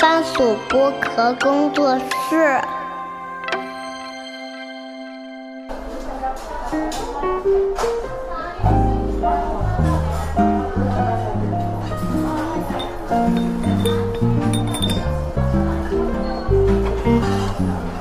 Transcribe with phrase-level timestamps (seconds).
[0.00, 2.58] 番薯剥壳工作室。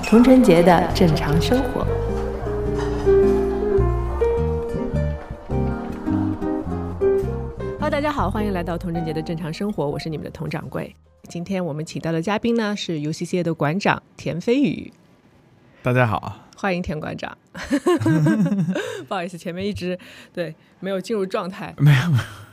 [0.07, 1.98] 童春节的正常生活。
[8.00, 10.95] 大家好，欢迎来到童振杰的正常生活，我是你们的童掌柜。
[11.27, 14.94] 今天我们请到的嘉宾呢是 UCCA 的馆长田飞宇。
[15.84, 17.38] 大家好，欢迎田馆长。
[19.05, 19.99] 不好意思，前面一直
[20.31, 21.75] 对没有进入状态。
[21.77, 21.99] 没有，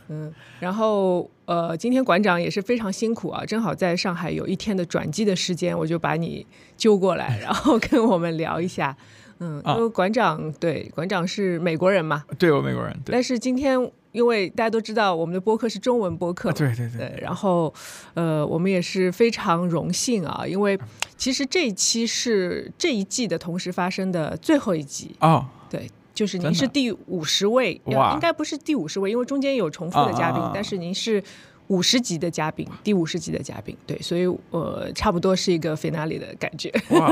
[0.09, 6.45] 嗯，然后呃，今天馆长也是非常辛苦啊，正好在上海有一天的转机的时间，我就把你
[6.77, 8.97] 揪过来， 然后跟我们聊一下。
[9.39, 13.79] 嗯，因为馆长对馆长是美国人嘛，对我美国人，但是今天
[14.17, 17.73] 因为大家都知道我们的播客是中文播客，对对对，然后
[18.15, 20.79] 呃，我们也是非常荣幸啊，因为
[21.19, 31.23] 其实这一期是这一季的同时发生的最后一集哦，对，就是您是第五十位，哇，应该不是第五十位，因为中间有重复的嘉宾，但是您是。
[31.69, 36.73] 五十级的嘉宾，第五十级的嘉宾，对，所以呃，差不多是一个 finale 的感觉。
[36.91, 37.09] 哇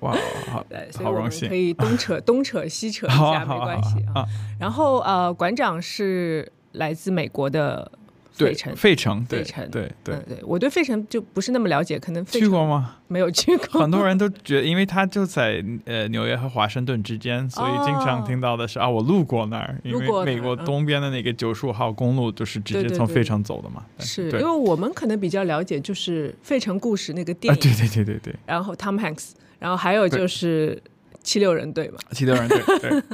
[0.00, 0.16] 哇，
[0.50, 4.24] 好，对，所以我们可以东扯 东扯西扯一下，没关系啊。
[4.58, 7.90] 然后呃，馆长是来自美国的。
[8.44, 12.96] 费城，费城，费城，对对对，我对费城就不是那么了解，可能去过吗？
[13.08, 13.80] 没有去过。
[13.80, 23.84] 很多人都觉得，因为他就在呃纽约和华盛顿之间，所以经常听到的是啊，我路过那儿，因为美国东边的那个九十五号公路就是直接从费城走的嘛。
[23.98, 28.34] 是因为我们可能比较了解，就是《费城故事》那个电影，对对对对对。
[28.44, 30.82] 然后 Tom Hanks，然后还有就是
[31.22, 32.58] 七六人队嘛，七六人队。
[32.80, 33.02] 对。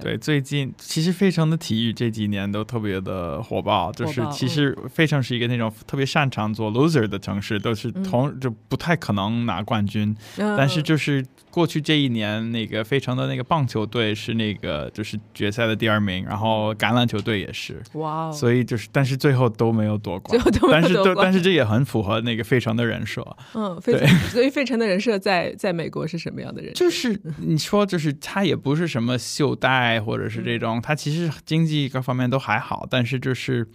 [0.00, 26.74] 对，最近其实费城的体育这几年都特别的火爆，就是其实费城是一个那种特别擅长做 loser 的城市，都是同就不太可能拿冠军，但是就是过去这一年，那个费城的那个棒球队是那个就是决赛的第二名，然后橄榄球队也是，哇，所以就是但是最后都没有夺冠，但是都但是这也很符合那个费城的人设，嗯，对， 所以费城的人设在在美国是什么样的人？
[26.74, 29.84] 就是你说就是他也不是什么袖带。
[30.04, 33.66] 或者是这种，他其实经济各方面都还好，但是就是，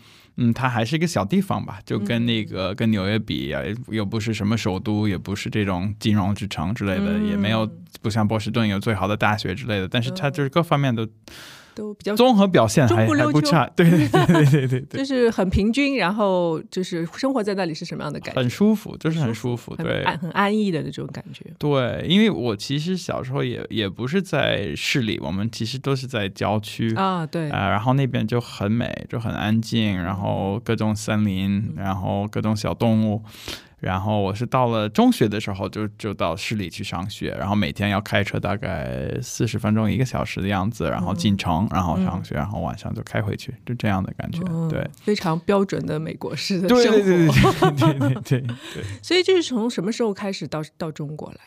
[0.41, 7.69] 嗯，它还是一个小地方吧，就跟那个跟纽约比啊，又不是什么首都，也不是这种金融之城之类的，也没有
[8.01, 11.07] 不像波士顿有最好的大学之类的，但是它就是各方面都。
[11.75, 18.41] 都比较综合表现还还不差，对对对对对对，就是很平均，然后就是生活在那里是什么样的感觉？
[18.41, 21.45] 很舒服，就是很舒服，对，很安逸的那种感觉。
[21.57, 33.23] 对，因为我其实小时候也也不是在市里，我们其实都是在郊区啊，对啊，然后那边就很美，就很安静，然后各种森林，然后各种小动物。
[33.79, 48.83] 然后我是到了中学的时候，就就到市里去上学，然后每天要开车大概四十分钟一个小时的样子，然后进城，然后上学，然后晚上就开回去，就这样的感觉，对，非常标准的美国式的生活，对对对对对 对对。
[49.01, 51.37] 所以就是从什么时候开始到到中国来？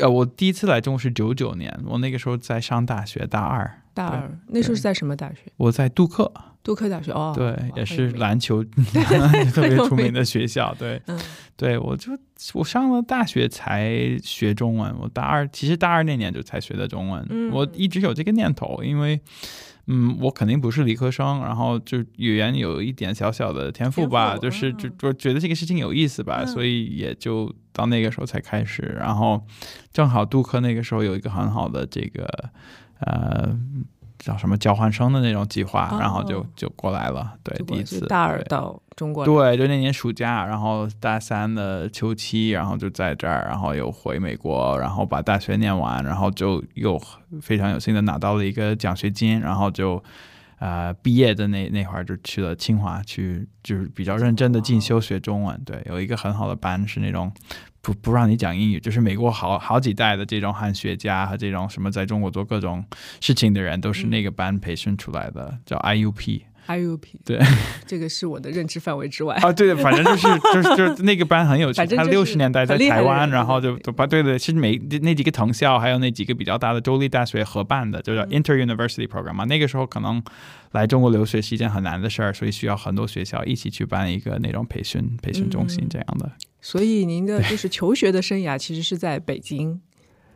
[0.00, 3.80] 呃，我第一次来中国是九九年，我那个时候在上大学大二。
[3.92, 5.52] 大二那时候是在什么大学？
[5.56, 6.32] 我在杜克。
[6.64, 8.64] 杜克大学哦，对，也是篮球
[9.52, 10.74] 特别出名的学校。
[10.78, 11.00] 对，
[11.56, 12.18] 对我就
[12.54, 14.92] 我上了大学才学中文。
[14.98, 17.50] 我大二其实大二那年就才学的中文。
[17.52, 19.20] 我一直有这个念头，因为
[19.88, 28.96] 嗯，我肯定不是理科生，然后就语言有一点小小的天赋吧，就是就就觉得这个事情有意思吧，所以也就到那个时候才开始。
[28.98, 29.46] 然后
[29.92, 32.26] 正好杜克那个时候有一个很好的这个
[33.00, 33.54] 呃。
[34.18, 37.34] 叫什么交换生的那种计划，然后就就过来了。
[37.42, 47.00] 对，第一次大二到中国，对，就那年暑假，然后大三的秋期，然后就在这儿，然后又回美国，然后把大学念完，然后就又
[47.42, 50.02] 非常有幸的拿到了一个奖学金，然后就
[50.58, 55.60] 呃毕业的那那会儿就去了清华，去就是比较认真的进修学中文。
[55.64, 57.32] 对，有一个很好的班是那种。
[57.84, 62.82] 不不让你讲英语，就是美国好好几代的这种汉学家和这种什么在中国做各种
[63.20, 66.40] 事情的人，都是那个班培训出来的，叫 IUP。
[66.66, 67.38] IUP 对，
[67.86, 69.52] 这个是我的认知范围之外啊。
[69.52, 79.44] 对，反正就是就是就是 那个班很有趣，他六十年代在台湾，然后就把对对，是每那几个藤校还有那几个比较大的州立大学合办的，就叫 Inter University Program 嘛。
[79.44, 80.22] 那个时候可能
[80.72, 86.32] 来中国留学是一件很难的事儿，所以需要很多学校一起去办一个那种培训培训中心这样的。
[86.60, 89.80] 所以您的就是求学的生涯其实是在北京，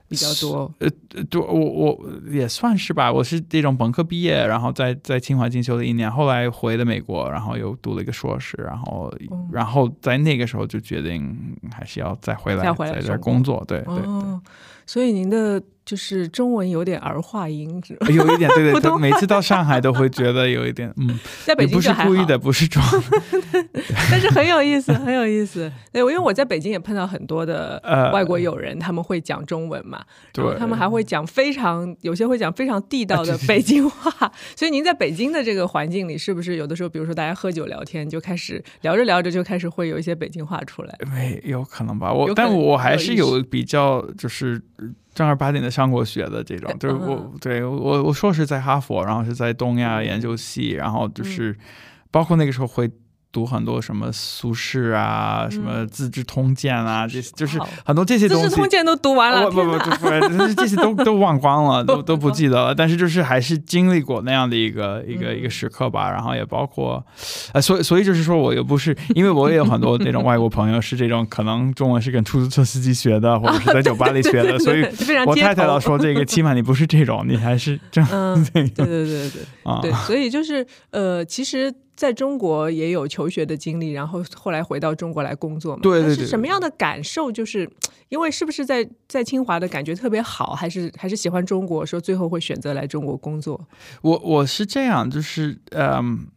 [0.09, 0.73] 比较多。
[0.79, 0.89] 呃，
[1.31, 3.13] 对，我我也算是吧。
[3.13, 9.13] 我是这种本科毕业，然后在在清华进修了一年，后来回了美国，然后又读了一个硕士，然后
[9.53, 13.63] 然后在那个时候就决定还是要再回来在这工作。
[13.69, 14.41] 对对对。
[14.87, 15.63] 所以您的。
[15.89, 22.85] 就是中文有点儿化音，有一点对对 对，每次到上海都会觉得有一点嗯， 在北京不是故意的， 不是装，
[24.11, 25.73] 但是很有意思，很有意思。
[25.91, 27.81] 对，因为我在北京也碰到很多的
[28.13, 34.31] 外国友人，他们会讲中文嘛，对，他们还会讲非常有些会讲非常地道的北京话。
[34.55, 40.95] 所以您在北京的这个环境里，是不是有的时候，比如说大家喝酒聊天，就开始聊着聊着就开始会有一些北京话出来？
[41.11, 42.13] 没有可能吧？
[42.13, 44.61] 我但我还是有比较就是。
[45.19, 51.57] 正儿八经的上过学的这种，就是我对我我硕士在哈佛，然后是在东亚研究系，然后就是
[52.11, 52.91] 包括那个时候会。
[53.39, 58.43] 读很多什么苏轼啊，什么《资治通鉴》啊，这些就是很多这些东西。
[58.45, 62.75] 资治通鉴都读完了，不不不不，这些都都忘光了， 都都不记得了。
[62.75, 66.11] 但是就是还是经历过那样的一个一个一个时刻吧。
[66.11, 67.05] 然后也包括，
[67.53, 74.59] 呃，所以所以就是说，我又不是，因为我也有很多那种外国朋友是这种，可能中文是跟出租车司机学的，或者是在酒吧里学的。
[74.59, 74.85] 所以，
[75.25, 78.11] 我太太老说这个，起码你不是这种，你还是这样。
[78.53, 79.79] 对对对对对啊！
[79.81, 81.73] 对，所以就是呃，其实。
[81.99, 85.81] 在中国也有求学的经历，然后后来回到中国来工作嘛？
[85.83, 86.25] 对对对。
[86.25, 87.33] 是什么样的感受？
[87.33, 87.69] 就是
[88.09, 93.61] 因为是不是在在清华的感觉特别好，还是还是喜欢中国，说最后会选择来中国工作？
[94.03, 96.29] 我我是这样，就是嗯。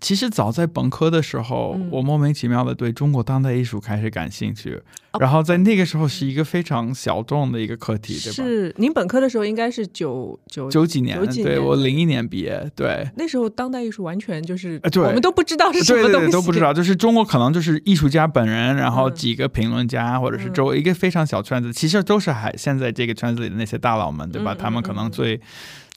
[0.00, 4.80] 其实早在本科的时候，我莫名其妙的对中国当代艺术开始感兴趣，
[5.18, 8.32] 然后在那个时候是一个非常小众的一个课题，对吧？
[8.32, 13.08] 是您本科的时候应该是九九九几年，对我零一年毕业，对。
[13.16, 24.54] 那时候当代艺术完全就是我们都不知道是什么东西，都不知道，就是中国可能就是艺术家本人，然后几个评论家，或者是周一个非常小圈子，其实都是还现在这个圈子里的那些大佬们，对吧？
[24.56, 25.40] 他们可能最。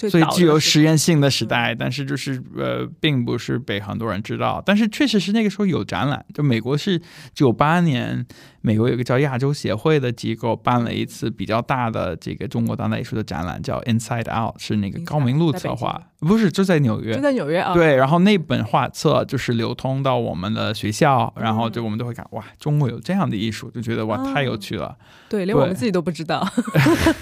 [0.09, 4.61] 最具有实验性的时代，但是就是呃，并不是被很多人知道。
[4.65, 7.01] 但是确实是那个时候有展览，就美国是
[7.33, 8.25] 九八年。
[8.63, 17.73] 美国有个叫亚洲协会的机构办了一次比较大的这个中国当代艺术的展览，叫 Inside Out，是那个高明路策划，不是就在纽约，就在纽约啊。
[17.73, 24.95] 对，然后那本画册就是流通到我们的学校，然后就我们都会看，哇，中国有这样的艺术，就觉得哇，太有趣了。
[25.27, 26.47] 对，连我们自己都不知道。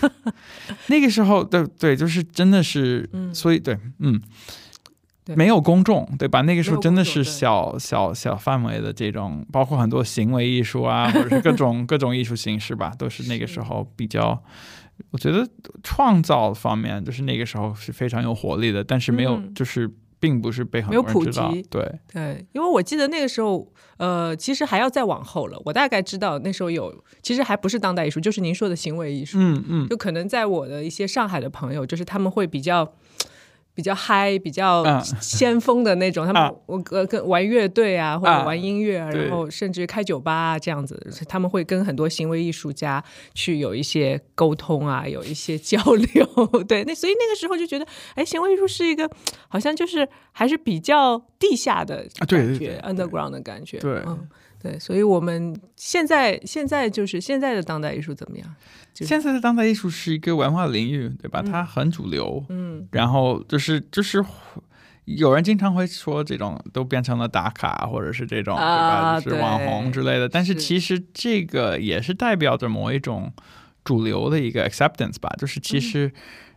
[0.87, 4.21] 那个时候，对对，就是真的是，所以对，嗯。
[5.35, 6.41] 没有公众，对吧？
[6.41, 14.43] 那个时候真的是小小小范围的这种，包括很多行为艺术啊，或者是各种 各种艺术形式吧，都是那个时候比较。
[15.11, 15.47] 我觉得
[15.83, 21.51] 创造方面，就是那个时候是非常有活力的，但是没有，就是并不是被很多人知道。
[21.69, 25.61] 对对，因为我记得那个时候，呃，其实还要再往后了。
[25.65, 29.37] 我大概知道那时候有，其实还不是当代艺术，就是您说的行为艺术。
[29.39, 32.93] 嗯嗯，就可能在我的一些上海的朋友，就是他们会比较。
[33.79, 34.83] 比较嗨、比较
[35.21, 43.01] 先锋的那种，他们我跟跟玩乐队啊，或者玩音乐，然后甚至开酒吧啊这样子，他们会跟很多行为艺术家
[43.33, 46.25] 去有一些沟通啊，有一些交流。
[46.67, 49.09] 对，那所以那个时候就觉得，哎，行为艺术是一个
[49.47, 53.77] 好像就是还是比较地下的感觉，underground 的感觉。
[53.77, 54.01] 对，
[54.61, 58.55] 对，所以我们现在现在就是现在的当代艺术怎么样？
[58.93, 61.41] 现在的当代艺术是一个文化领域，对吧？
[61.41, 64.23] 它很主流，嗯，然后就是就是
[65.05, 69.21] 有人经常会说这种都变成了打卡或者是这种对吧？
[69.21, 70.27] 就是网红之类的。
[70.27, 73.31] 但是其实这个也是代表着某一种
[73.85, 76.11] 主流的一个 acceptance 吧，就是其实。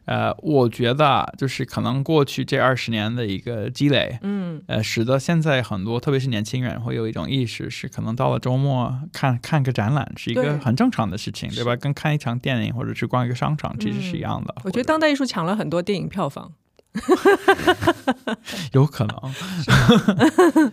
[0.04, 11.76] 呃，我觉得就是可能过去这二十年的一个积累，嗯，呃，使得现在很多，特别是年轻人，会有一种意识，是可能到了周末看看个展览是一个很正常的事情，对吧？
[11.76, 14.54] 跟看一场电影或者去逛一个商场其实是一样的。
[14.64, 16.52] 我觉得当代艺术抢了很多电影票房，
[18.72, 20.72] 有可能。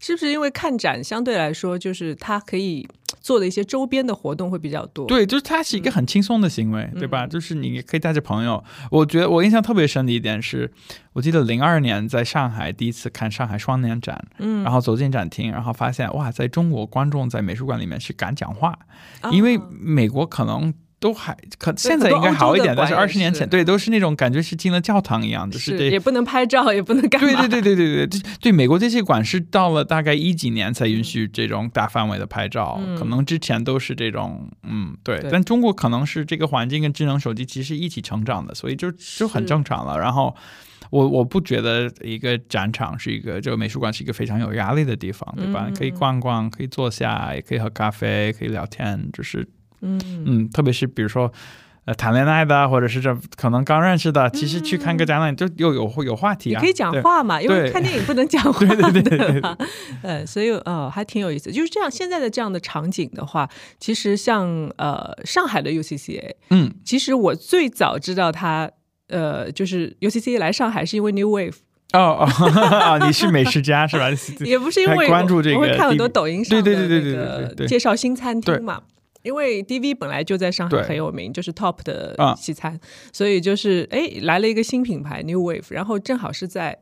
[0.00, 2.88] 是不是因为看展相对来说，就是它可以
[3.22, 5.06] 做的一些周边的活动会比较多？
[5.06, 7.26] 对，就是它是一个很轻松的行为，对吧？
[7.26, 8.62] 就是你可以带着朋友。
[8.90, 10.70] 我觉得我印象特别深的一点是，
[11.12, 18.78] 我记得零二年在上海第一次看上海双年展，嗯，然后走进展厅，然后发现哇，在中国观众在美术馆里面是敢讲话，
[19.30, 20.74] 因为美国可能。
[21.02, 35.20] 都还可，现在应该好一点，但是二十年前，对，都是那种感觉是进了教堂一样，就是也不能拍照，也不能干对对对对对对，对美国这些馆是到了大概一几年才允许这种大范围的拍照，可能之前都是这种，嗯，对。
[35.28, 39.98] 但中国可能是这个环境跟智能手机其实一起成长的，所以就就很正常了。
[39.98, 40.32] 然后
[40.90, 45.68] 我我不觉得一个展场是一个这个美术馆是一个非常有压力的地方，对吧？
[45.76, 49.48] 可以逛逛，可以坐下，也可以喝咖啡，可以聊天，就是。
[49.82, 51.30] 嗯嗯，特别是比如说，
[51.84, 59.42] 呃，谈恋爱的，或者是这可能刚认识的，其实去看个展览就又有有话题啊，可以讲话嘛，因为看电影不能讲 话，对对对对，
[60.02, 61.50] 呃，所以呃还挺有意思。
[61.50, 63.48] 就是这样，现在的这样的场景的话，
[63.80, 64.46] 其实像
[64.78, 68.70] 呃上海的 UCCA，嗯，其实我最早知道他
[69.08, 71.56] 呃就是 UCCA 来上海是因为 New Wave，
[71.94, 74.06] 哦 哦，你是美食家是吧？
[74.46, 78.80] 也不是因为关注这个，我会看很多抖音上对对对对对对介绍新餐厅嘛。
[79.22, 82.78] 因为 DV 本来就在上海很有名，就是 Top 的西餐，
[83.12, 86.78] 所以就是哎来了一个新品牌 New Wave，然后正好是在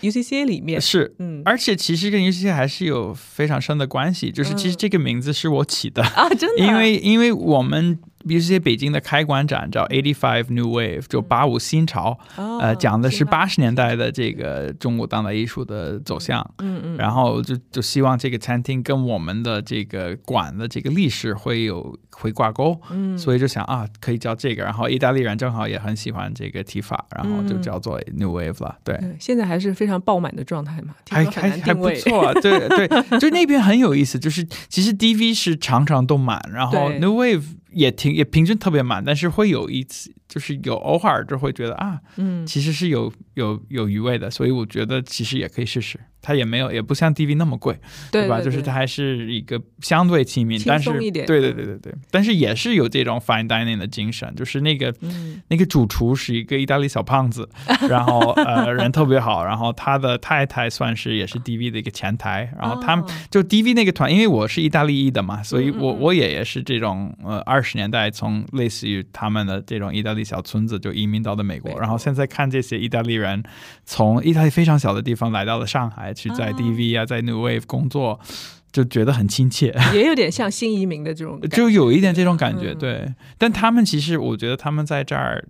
[0.00, 7.98] UCCA 里面是，嗯，而且其实跟 UCCA 还是有非常深的关系，就是其实这个名字是我起的啊，真的， 因为因为我们。
[8.26, 16.38] 比如些北京的开馆展叫 Eighty Five New Wave，就八五新潮，呃，讲的是八十年代的这个中国当代艺术的走向。
[16.58, 22.78] 嗯嗯，然后就就希望这个餐厅跟我们的这个馆的这个历史会有会挂钩。
[22.90, 24.64] 嗯，所以就想啊，可以叫这个。
[24.64, 28.76] 然后意大利人正好也很喜欢这个提法，然后就叫做 New Wave 了。
[28.82, 32.34] 对，现在还是非常爆满的状态嘛，还还还不错。
[32.34, 37.44] 对对，就那边很有意思，就是其实 DV 是常常都满，然后 New Wave。
[37.72, 40.12] 也挺也平均特别满，但是会有一次。
[40.28, 45.98] 就是有偶尔就会觉得啊，嗯，其实是有有有余味的，所以我觉得其实也可以试试。
[46.28, 47.74] 它也没有也不像 DV 那么贵，
[48.12, 48.38] 对吧？
[48.42, 54.30] 就是它还是一个相对亲民，但是对对对对对，但是也是有这种 fine dining 的精神。
[54.36, 54.94] 就是那个
[55.48, 57.48] 那个主厨是一个意大利小胖子，
[57.88, 70.18] 然后呃人特别好，然后他的太太算是也是 DV 的一个前台，然后他们就 DV 那个团，因为我是意大利裔的嘛，所以我我也也是这种呃二十年代从类似于他们的这种意大利。
[70.28, 73.42] 小村子就移民到的美国，然后现在看这些意大利人
[73.86, 78.18] 从意大利非常小的地方来到了上海，去在 DV 啊，在 New Wave 工作，
[78.72, 83.14] 就觉得很亲切，也有点像新移民的这种，就有一点这种感觉，对。
[83.38, 85.46] 但他们其实，我觉得他们在这儿。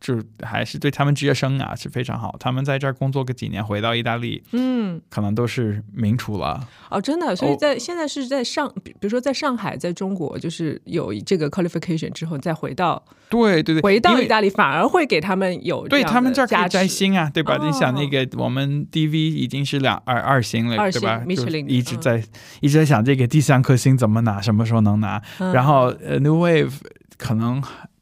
[0.00, 2.36] 就还是对他们职业生涯是非常好。
[2.38, 6.66] 他们在这儿工作个几年，回到意大利，嗯，可能都是名厨了。
[6.88, 7.34] 哦，真的。
[7.34, 17.58] 所以在现在是在上，比如说在上海，在中国，就是有这个 qualification 之后，再回到，对对对，回到意大利，反而会给他们有对他们这儿可以摘星啊，对吧？
[17.60, 21.22] 你想那个我们 DV 已经是两二二星了，对吧？
[21.26, 22.22] 米其林一直在
[22.60, 25.20] 一直在想这个第三颗星怎么拿，什么时候能拿？
[25.52, 26.72] 然后呃，New Wave
[27.16, 27.60] 可能。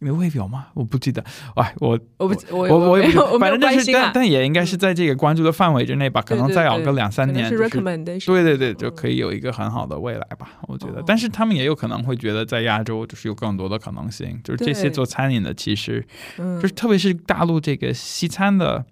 [0.08, 0.66] 有未表吗？
[0.74, 1.24] 我不记得。
[1.54, 2.98] 哎，我我不我我
[3.32, 6.22] 我反正就是，但但也应该是在这个关注的范围之内吧。
[6.22, 10.52] 可能再熬个两三年，对对对，就可以有一个很好的未来吧。
[10.62, 14.38] 我觉得，但是他们也有可能会觉得，在亚洲就是有更多的可能性。
[14.42, 16.04] 就是这些做餐饮的，其实
[16.36, 18.84] 就是特别是大陆这个西餐的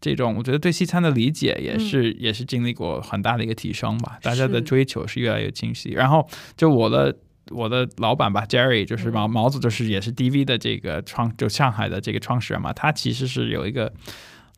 [0.00, 4.18] 这种，我觉得对西餐的理解也是也是经历过很大的一个提升吧。
[4.22, 5.90] 大家的追求是越来越清晰。
[5.90, 7.16] 然后就我的。
[7.50, 12.72] 我的老板吧，Jerry，就是毛毛子，就是也是 DV 的这个创，就上海的这个创始人嘛。
[12.72, 13.92] 他其实是有一个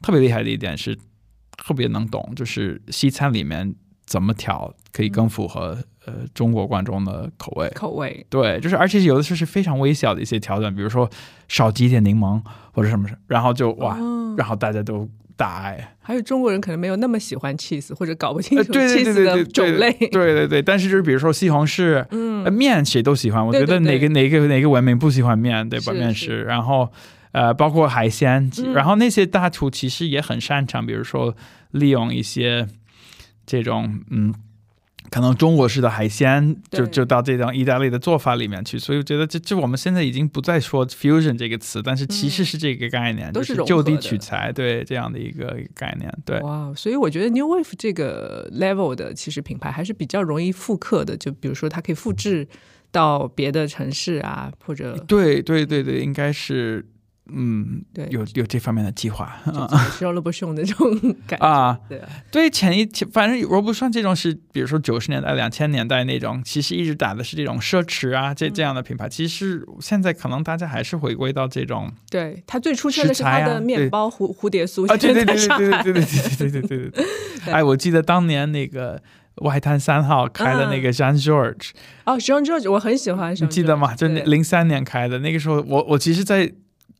[0.02, 0.96] 特别厉害的一点，是
[1.56, 3.74] 特别能懂，就是西餐里面
[4.06, 5.76] 怎么调可以更符合
[6.06, 7.68] 呃中国观众的口味。
[7.70, 11.08] 口味对，就是而且有的时候是非常微小的一些调整，比如说
[11.48, 12.42] 少挤点柠檬
[12.72, 13.96] 或者什么，然后就哇，
[14.36, 15.08] 然后大家都。
[15.38, 19.90] 大哎，还有中国人可能没有那么喜欢 cheese，或者搞不清楚 cheese 的种类。
[20.10, 23.46] 对对对，但是就是比如说西红柿，嗯，面谁都喜欢。
[23.46, 25.92] 我觉得哪个哪个哪个文明不喜欢面，对吧？
[25.92, 26.90] 面食，然后
[27.30, 31.34] 呃，包括海鲜，然后那些大厨其实也很擅长，比如说
[31.70, 32.66] 利用一些
[33.46, 34.34] 这种嗯。
[35.10, 46.12] 可能中国式的海鲜就就到这种意大利的做法里面去，所以我觉得这这我们现在已经不再说 fusion 这个词，但是其实是这个概念，都是就地取材，对这样的一个概念。
[46.24, 52.46] 对，哇，所以我觉得 New Wave 这个 level 的其实品牌还是比较容易复刻的，就比如说它可以复制
[52.90, 56.84] 到别的城市啊，或者对对对对，应该是。
[57.30, 59.36] 嗯，对，有有这方面的计划，
[59.98, 76.90] 是罗伯逊那种 感觉啊，对对，前一前反正罗伯逊这种是，比如说九十年代、两千年代那种，其实一直打的是这种奢侈啊，这这样的品牌，其实现在可能大家还是回归到这种，对，它最出圈的是它的面包蝴蝴蝶酥啊，对对对对对对对对对对对
[77.44, 79.02] 对，哎，我记得当年那个
[79.42, 81.70] 外滩三号开的那个 Jean George，
[82.06, 83.94] 哦，Jean George 我很喜欢，你记得吗？
[83.94, 86.50] 就零三年开的那个时候，我我其实，在。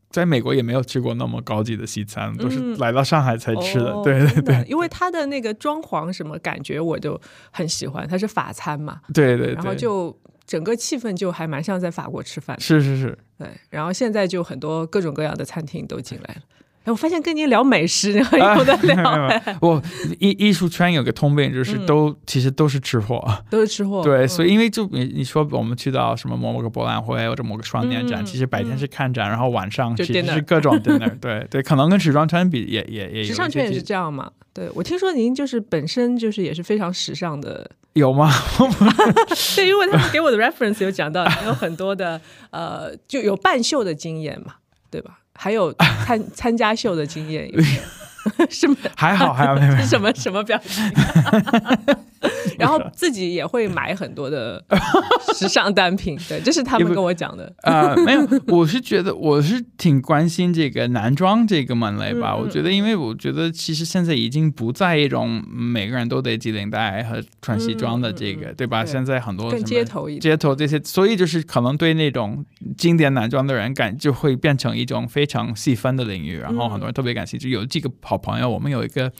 [0.09, 3.93] 在美国也没有吃过那么高级的西餐，都是来到上海才吃的。
[4.03, 7.19] 对对对，因为它的那个装潢什么感觉我就
[7.51, 9.01] 很喜欢，它是法餐嘛。
[9.13, 12.59] 对对，然后就整个气氛就还蛮像在法国吃饭。
[12.59, 13.47] 是是是，对。
[13.69, 16.41] 然后现在就很多各种各样的餐厅都进来了。
[16.85, 19.57] 我发现跟您聊美食很有的聊。
[19.61, 19.81] 我
[20.19, 24.01] 艺艺术圈有个通病，就是都其实都是吃货， 都是吃货。
[24.01, 31.19] 对，所以因为就你你说我们去到什么某某个博览会或者某个双年展，其实白天是看展，然后晚上其实是各种 dinner。
[31.19, 33.23] 对对，可能跟时装圈比也也也。
[33.23, 34.31] 时尚圈也是这样嘛？
[34.51, 37.69] 对，我听说您就是本身就是也是非常时尚的。
[37.93, 38.31] 有吗？
[39.55, 42.19] 对，因为他们给我的 reference 有讲到有很多的
[42.49, 44.55] 呃，就有半袖的经验嘛，
[44.89, 45.19] 对吧？
[45.41, 45.73] 还有
[46.05, 47.49] 参 参加秀的经验，
[48.49, 48.75] 是吗？
[48.95, 50.83] 还好，还好， 什么什么表情？
[52.57, 54.61] 然后自己也会买很多的
[55.33, 57.53] 时尚单品，对，这是他们跟我讲的。
[57.61, 62.35] 啊，没有，我是觉得我是挺关心这个男装这个门类吧。
[62.35, 68.83] 我觉得，因为我觉得其实现在已经不在一种每个人都得系领带和穿西装的这个，对吧？
[68.83, 72.43] 现在很多街头街头这些，所以就是可能对那种
[72.77, 77.49] 经典男装的人感就会变成一种非常细分的领域，然后很多人特别感兴趣。
[77.49, 79.11] 有这个好朋友，我们有一个。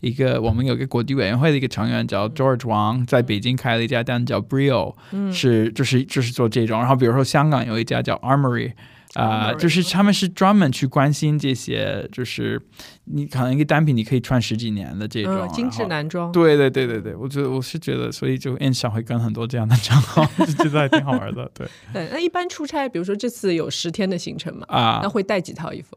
[0.00, 6.78] 一个我们有个国际委员会的一个成员叫 George Wang，在北京开了一家店叫 Brio，嗯是就是就是做这种。
[6.78, 8.72] 然后比如说香港有一家叫 Armory，
[9.14, 12.60] 啊，就是他们是专门去关心这些，就是
[13.04, 16.30] 你可能一个单品你可以穿十几年的这种精致男装。
[16.32, 21.50] 对对对对对，我觉得我是觉得，所以就印象会跟很多这样的账号， 就觉得还挺好玩的。
[21.54, 25.96] 对 对，那一般出差，比如说这次有十天的行程嘛，啊，那会带几套衣服？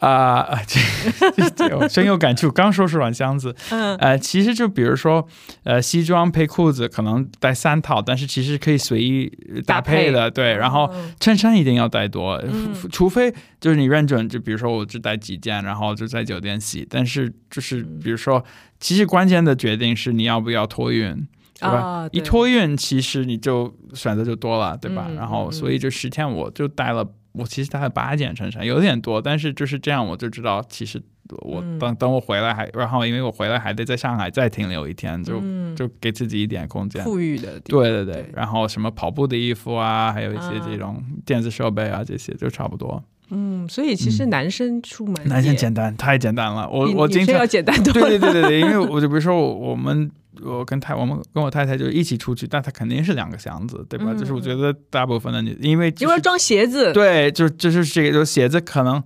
[0.00, 2.50] 啊，这这深有感触。
[2.50, 5.26] 刚说是软箱子，嗯，呃，其实就比如说，
[5.62, 9.30] 呃，西装配裤子可能带三套，但是其实可以随意
[9.66, 10.56] 搭配的，对。
[10.56, 10.90] 然后
[11.20, 12.42] 衬衫一定要带多，
[12.90, 16.86] 除非就是你认准，就比如说我只带几件，然后就在酒店洗。
[16.88, 18.42] 但是就是比如说，
[18.78, 21.14] 其实关键的决定是你要不要托运，
[21.60, 22.08] 对吧？
[22.10, 25.10] 一托运，其实你就选择就多了，对吧？
[25.14, 27.06] 然后所以这十天我就带了。
[27.32, 31.00] 我其实带了八件衬衫，有点多，但是就是这样，我就知道，其实
[31.42, 35.40] 我等等我回来还，然后因为我回来还得在上海再停留一天，就
[35.76, 37.04] 就给自己一点空间。
[37.04, 43.02] 富裕的，对对对，然后什么跑步的衣服啊，还有一些这种电子设备啊，这些就差不多。
[43.30, 46.68] 嗯，所以其实男生出门，男生简单，太简单了。
[46.68, 47.92] 我我经常要简单多。
[47.92, 50.10] 对对对对对，因为 我就比如说我我们。
[50.44, 54.14] 我跟太我们跟我太太就一起出去，但他肯定是两个箱子，对吧？
[54.14, 59.02] 就是我觉得大部分的女，因为因为装鞋子，对，就就是这个，就鞋子可能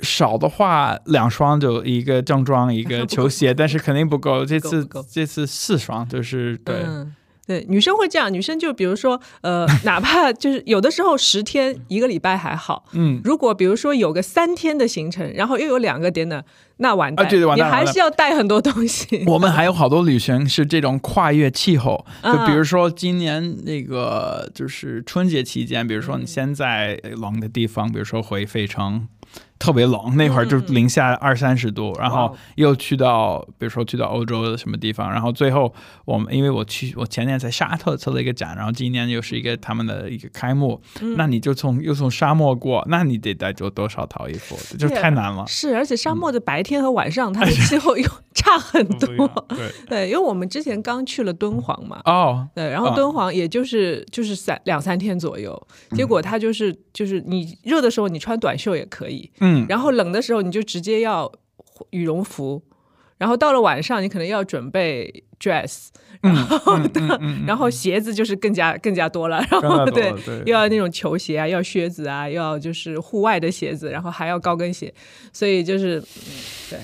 [0.00, 4.44] 少的话两双就一个正装一个 球鞋，但是肯定不够。
[4.44, 6.84] 这次这次四双就是对。
[7.46, 16.44] 对，女生会这样，女生就比如说，呃， 哪怕就是有的时候十天一个礼拜还好，嗯，如果比如说有个三天的行程，然后又有两个点的，
[16.78, 19.22] 那完蛋，你还是要带很多东西。
[19.28, 29.06] 我们还有好多旅行是这种跨越气候，就比如说今年那个就是春节期间，比如说你先在冷的地方，比如说回费城。
[29.58, 35.72] 特别冷，那会儿就零下二三十度，然后又去到，比如说去到欧洲的什么地方，然后最后
[36.04, 40.80] 我们因为我去，我前年在沙特测了一个展，然后今年又是一个他们的一个开幕，
[41.16, 45.44] 那你就从又从沙漠过，那你得带着多少套衣服，就太难了。
[45.48, 49.08] 是，而且沙漠的白天和晚上它的气候又差很多。
[49.48, 59.30] 对 对，因为我们之前刚去了敦煌嘛，哦，对，然后敦煌也就是就是三两三天左右，结果它就是就是你热的时候你穿短袖也可以。
[59.46, 61.30] 嗯，然后冷的时候你就直接要
[61.90, 62.60] 羽绒服，
[63.18, 65.88] 然后到了晚上你可能要准备 dress，
[66.20, 66.78] 然后
[67.46, 70.12] 然后鞋子就是更加更加多了，然后对，
[70.46, 74.92] 又要那种球鞋啊，要靴子啊，要就是户外的鞋子，然后还要高跟鞋，
[75.32, 76.02] 所以就是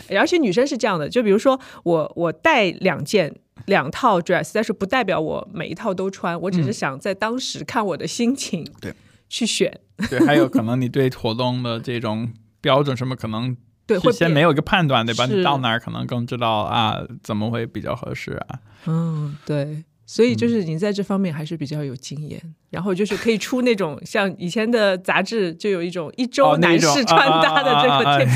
[0.08, 3.34] 对，而且女生是这样的，就比如说我我带两件
[3.66, 8.94] 两套 dress，但是不代表我每一套都穿，我只是想在当时看我的心情对。
[9.28, 12.30] 去选， 对，还有可能你对活动的这种。
[12.62, 15.26] 标准什么可能对会先没有一个判断对吧？
[15.26, 18.58] 你到哪儿可能更知道啊，怎么会比较合适啊？
[18.86, 28.30] 嗯，对，所以就是你在这方面还是比较有经验，然后就是可以出那种像以前的杂志就有一种一周男士穿搭的这个，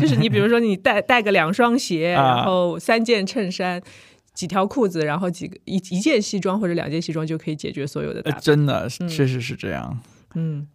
[0.00, 3.82] 就是你比如说你带带个两双鞋，然后三件衬衫，
[4.32, 8.22] 几条裤子，然后几个一一件西装或者两件西装就可以解决所有的。
[8.40, 10.00] 真的确实是这样，
[10.36, 10.68] 嗯。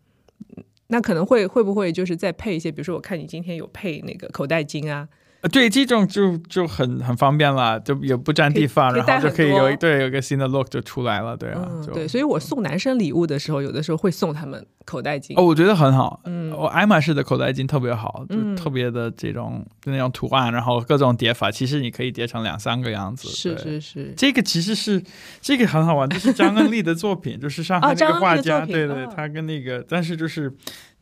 [0.87, 5.07] 那可能会会不会就是再配一些，比如说我看你今天有配那个口袋巾啊。
[5.51, 15.39] 对，这种就就很很方便了，就也不占地方，然后就可以有对有一个新的 look 就出来了，对啊，对，所以我送男生礼物的时候，有的时候会送他们口袋巾。
[15.39, 23.29] 哦，我觉得很好，嗯，我爱马仕的口袋巾特别好，就特别的这种就那种图案，然后各种叠法，其实你可以叠成两三个样子。
[23.29, 25.01] 是是是，这个其实是
[25.39, 30.51] 这个很好玩，这是张恩利的作品，就是上海那个画家，对对，他跟那个，但是就是。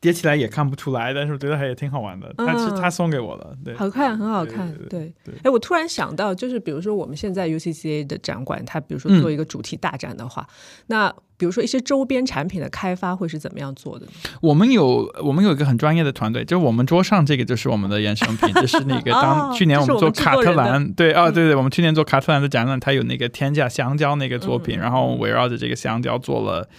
[0.05, 2.31] 叠起来也看不出来，但是我觉得还也挺好玩的。
[2.37, 5.11] 他是他送给我的，对，好看，很好看，对。
[5.41, 10.47] 哎，我突然想到，就是比如说我们现在 UCCA 的展馆，它比如说做一个主题大展的话，
[10.85, 14.11] 那比如说一些周边产品的开发会是怎么样做的呢？
[14.41, 26.69] 我们有我们有一个很专业的团队，就是我们桌上这个就是我们的衍生品，就是那个当 去年我们做卡特兰，对，哦，对对，我们去年做卡特兰的展览，它有那个天价香蕉那个作品，然后围绕着这个香蕉做了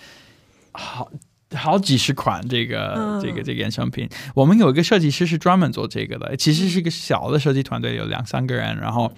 [0.71, 1.11] 好。
[1.57, 9.13] 好几十款这个这个这个衍生品，我们有一个设计师是专门做这个的，其实是一个小的设计团队，有两三个人，然后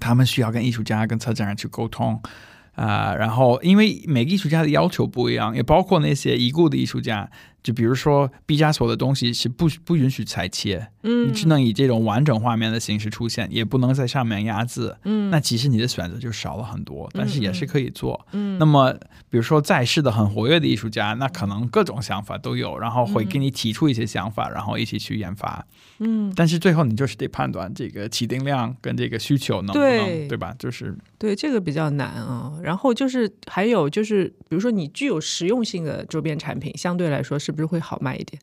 [0.00, 2.20] 他们需要跟艺术家、跟策展人去沟通
[2.74, 7.30] 啊，然后因为每个艺术家的要求不一样，也包括那些已故的艺术家。
[7.62, 18.58] 就比如说毕加索的东西是不不允许裁切，嗯，你只能以这种完整画面的形式出现，也不能在上面压字，嗯，那其实你的选择就少了很多，但是也是可以做，嗯。
[18.58, 18.92] 那么
[19.30, 25.64] 比如说在世的很活跃的艺术家，那可能各种想法都有，然后会给你提出一些想法，然后一起去研发，
[26.00, 26.32] 嗯。
[26.34, 30.52] 但是最后你就是得判断这个起定量跟这个需求能不能，对吧？
[30.58, 32.52] 就是对这个比较难啊。
[32.60, 37.51] 然后就是还有就是，比如说你具有实用性的周边产品，相对来说是。
[37.52, 38.40] 是不是会好卖一点？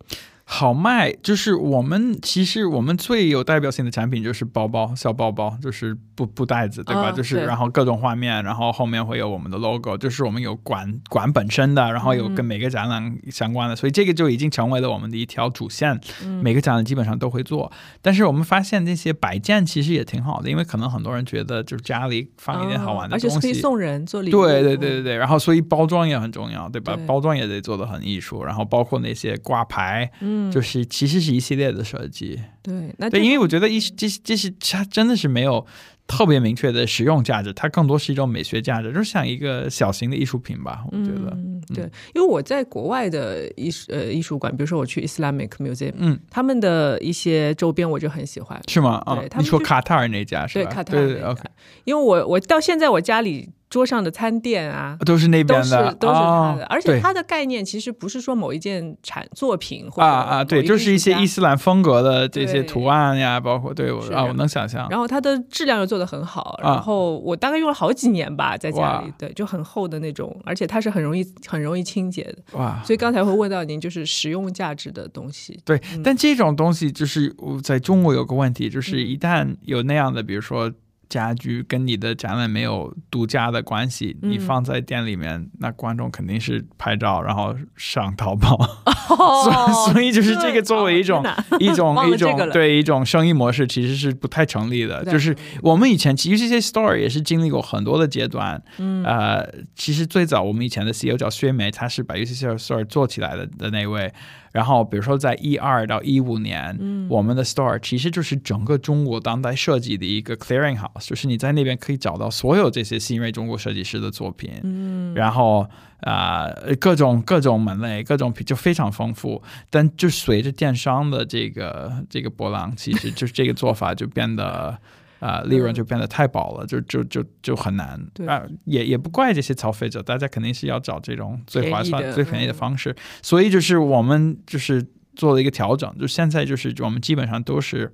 [0.51, 7.11] 好卖就是我们其实我们最有代表性的产品就是包包小包包，就是布布袋子，对吧？
[7.11, 15.97] 就是然后各种画面，然后后面会有我们的 logo，就是我们有馆馆本身的，然后有跟每个展览相关的，所以这个就已经成为了我们的一条主线。
[16.41, 24.31] 每个展览基本上都会做，但是我们发现那些摆件其实也挺好的，因为可能很多人觉得就是家里放一点好玩的东西，而且可以送人做礼物。
[24.31, 26.97] 对对对对对，然后所以包装也很重要，对吧？
[27.05, 30.38] 包装也得做的很艺术，然后包括那些挂牌，嗯。
[30.51, 35.65] 就是其实是一系列的设计，对，那对，因为我觉得艺术这这是它真的是没有
[36.07, 40.83] 特别明确的实用价值，它更多是一种美学价值，就像一个小型的艺术品吧。
[40.91, 41.83] 我觉得，嗯对，
[42.15, 49.01] 因为我在国外的艺术呃艺术馆，比如说我去 Islamic Museum，嗯，他们的一些周边我就很喜欢，是吗？
[49.05, 50.69] 啊，你说卡塔尔那家是吧？
[50.69, 51.43] 对，卡塔尔，OK，
[51.83, 53.49] 因为我我到现在我家里。
[53.69, 56.65] 桌上的餐垫啊，都是那边的，都是他的。
[56.65, 64.87] 而且它的概念其实不是说某一件产作品或，啊啊，对，就是一些伊斯兰风格的这些图案呀，包括对我啊，我能想象。
[64.89, 72.57] 然后它的质量又做得很好，然后我大概用了好几年吧，在家里，对，就很厚的那种，而且它是很容易很容易清洁的。
[72.57, 72.81] 哇！
[72.83, 75.59] 所以刚才会问到您，就是实用价值的东西。
[75.63, 80.71] 对，但这种东西就是在中国有个问题，就是一旦有那样的，比如说。
[81.09, 88.57] 家居跟你的展览没有独家的关系，你放在店里面，那观众肯定是拍照，然后上淘宝，
[89.91, 91.25] 所以就是这个作为一种
[91.59, 95.03] 一种一种对一种生意模式，其实是不太成立的。
[95.05, 99.03] 就是我们以前其实这些 store 也是经历过很多的阶段，嗯。
[99.03, 99.43] 呃，
[99.75, 104.13] 其实最早我们以前的 CEO 叫薛梅，他是把 UCC store 做起来的的那位。
[104.51, 106.77] 然后，比如说在一二到一五年，
[107.09, 114.51] 我们的 store 其实就是整个中国当代设计的一个 clearing house，就是你在那边可以找到所有这些新锐中国设计师的作品。
[114.63, 115.67] 嗯，然后
[116.01, 116.47] 啊，
[116.79, 119.41] 各种各种门类，各种就非常丰富。
[119.69, 124.77] 但就随着电商的这个这个波浪，其实就是这个做法就变得。
[125.19, 127.99] 啊，利润就变得太薄了，就就就就很难。
[128.27, 137.93] 啊，也也不怪这些消费者，大家肯定是要找这种最划算、最便宜的方式，所以就是我们就是做了一个调整，就现在就是我们基本上都是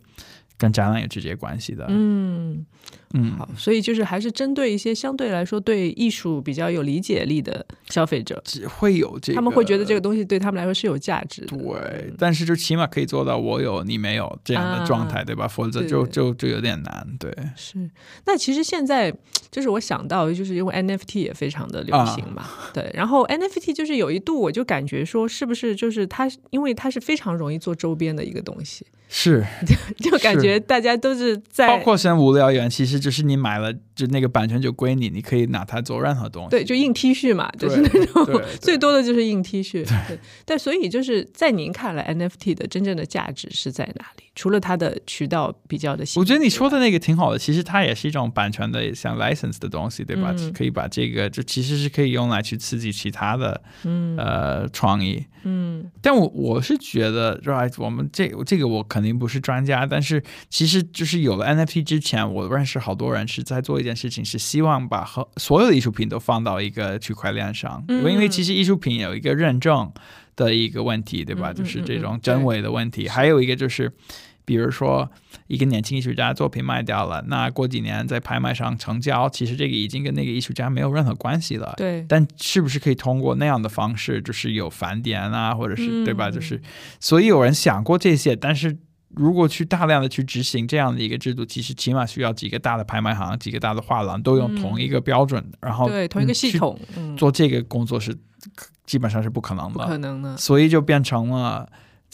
[0.57, 2.65] 跟展览有直接关系的，嗯。
[3.17, 11.55] 嗯，好，所以就是还是针对一些相对来说对艺术比较有理解力的消费者，只会有这，他们会觉得这个东西对他们来说是有价值的。
[11.57, 15.47] 对，但是就起码可以做到我有你没有这样的状态，对吧？
[15.47, 17.07] 否则就就就有点难。
[17.17, 17.89] 对，是。
[18.25, 19.15] 那其实现在
[19.49, 22.91] 就是我想到，就是因为 NFT 也非常的流行嘛，对。
[22.93, 28.85] 然后 NFT 就是有一度我就感觉说，是不是就是它，因为它是非常容易做周边的一个东西，
[29.17, 29.45] 是，
[30.01, 32.99] 就就感觉大家都是在，包括像无聊猿，其实。
[32.99, 36.49] 就是你买了，就那个版权就归你，你可以拿它做任何东西。
[36.49, 39.85] 对，就印 T 恤嘛，就是那种 最多的就是印 T 恤。
[39.85, 44.23] 对，但所以就是在您看来，NFT 的真正的价值是在哪里？
[44.33, 47.37] 除了它的渠道比较的，我觉得你说的那个挺好的。
[47.37, 50.35] 其实它也是一种版权的，像 license 的东西，对吧？
[50.53, 55.23] 可以把这个，就其实是可以用来去刺激其他的，嗯，呃，创意。
[55.47, 69.91] 嗯，但我我是觉得，right，我们这这个我肯定不是专家，但是其实就是有了 NFT 之前，我认识好多人是在做一件事情，是希望把和所有的艺术品都放到一个区块链上，因为因为其实艺术品有一个认证
[70.35, 71.53] 的一个问题，对吧？
[71.53, 73.91] 就是这种真伪的问题，还有一个就是。
[74.45, 75.09] 比如说
[75.47, 81.73] 一个年轻艺术家作品卖掉了，那过几年在拍卖上成交，其实这个已经跟那个艺术家没有任何关系了。
[81.75, 82.05] 对。
[82.07, 86.31] 但是不是可以通过那样的方式，就是有返点啊，或者是对吧？
[86.31, 86.61] 就是，
[86.99, 88.77] 所以有人想过这些，但是。
[89.17, 96.77] 如果去大量的去执行这样的一个制度，其实起码需要几个大的拍卖行、几个大的画廊都用同一个标准，然后对同一个系统
[97.15, 98.13] 做这个工作是
[98.85, 100.35] 基本上是不可能的，不可能的。
[100.35, 101.65] 所以就变成了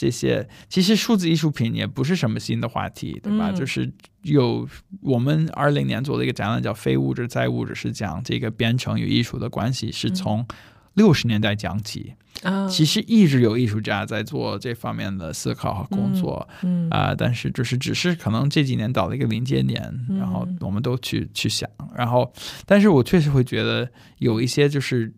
[0.01, 0.47] 这些。
[0.67, 3.51] 其实数字艺术品也不是什么新的话题，对吧？
[3.51, 3.87] 就是
[4.23, 4.67] 有
[5.01, 10.43] 我们二零年做的一个展览叫“非物质在物质”，是讲这个编程与艺术的关系，是从。
[10.95, 12.13] 六十年代讲起，
[12.69, 16.45] 其实一直有艺术家在做这方面的思考和工作，
[16.89, 19.81] 啊，但是就是只是可能这几年到了一个临界点，
[20.19, 22.29] 然后我们都去去想，然后，
[22.65, 25.09] 但是我确实会觉得有一些就是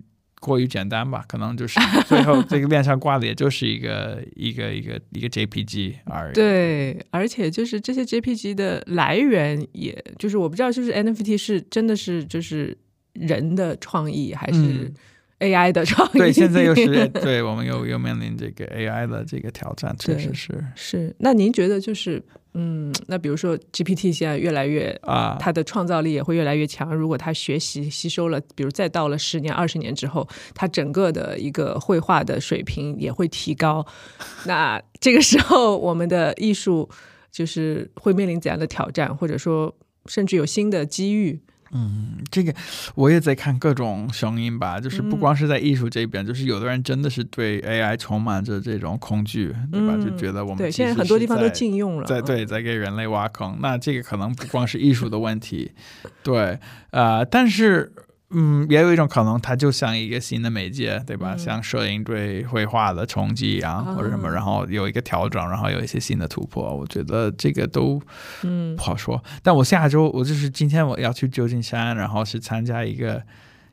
[0.44, 6.34] 过于简单吧，可能就是最后这个链上挂的也就是一个一个一个一个 JPG 而已。
[6.34, 12.78] 对，而且就是这些 JPG 的来源，也就是我不知道，就是 NFT 是真的是就是
[13.14, 14.92] 人的创意还是
[15.40, 21.16] ？AI 的创意，对，现在又是 对我们又又面临这个 AI 的这个挑战，确实是是。
[21.20, 22.22] 那您觉得就是，
[22.56, 26.94] 嗯，那比如说 GPT 现在越来越啊，它的创造力也会越来越强。
[26.96, 33.86] 如果它学习吸收了，比如再到了十年、二十年之后，它整个的一个绘画的水平也会提高。
[34.46, 36.88] 那这个时候，我们的艺术
[37.32, 41.42] 就是会面临怎样的挑战，或者说甚至有新的机遇？
[41.74, 42.54] 嗯，这个
[42.96, 49.96] 我也在看各种声音吧，就是不光是在艺术这边，就是有的人真的是对 AI 充满着这种恐惧，对吧？
[49.98, 53.58] 就觉得我们对现在很多地方都禁用了，在对在给人类挖坑。
[53.60, 55.72] 那这个可能不光是艺术的问题，
[56.24, 56.58] 对，
[56.92, 57.92] 呃，但是。
[58.34, 61.38] 嗯，也有一种可能，它就像一个新的媒介，对吧？
[61.38, 66.76] 像摄影对绘画的冲击啊，或者什么，然后有一个调整，然后有一些新的突破。
[66.76, 68.02] 我觉得这个都
[68.42, 69.24] 嗯不好说。
[69.42, 73.22] 但我下周我就是今天我要去旧金山，然后是参加一个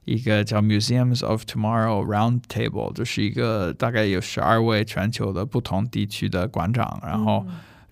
[0.05, 7.46] 一个叫 Museums of Tomorrow Round Table，就是一个大概有十二位全球的不同地区的馆长，然后。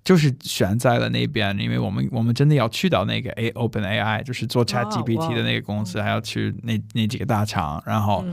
[0.09, 8.25] 就是悬在了那边，因为我们我们真的要去到那个 A Open AI，就是做 Chat GPT 的那个公司，还要去那那几个大厂，然后。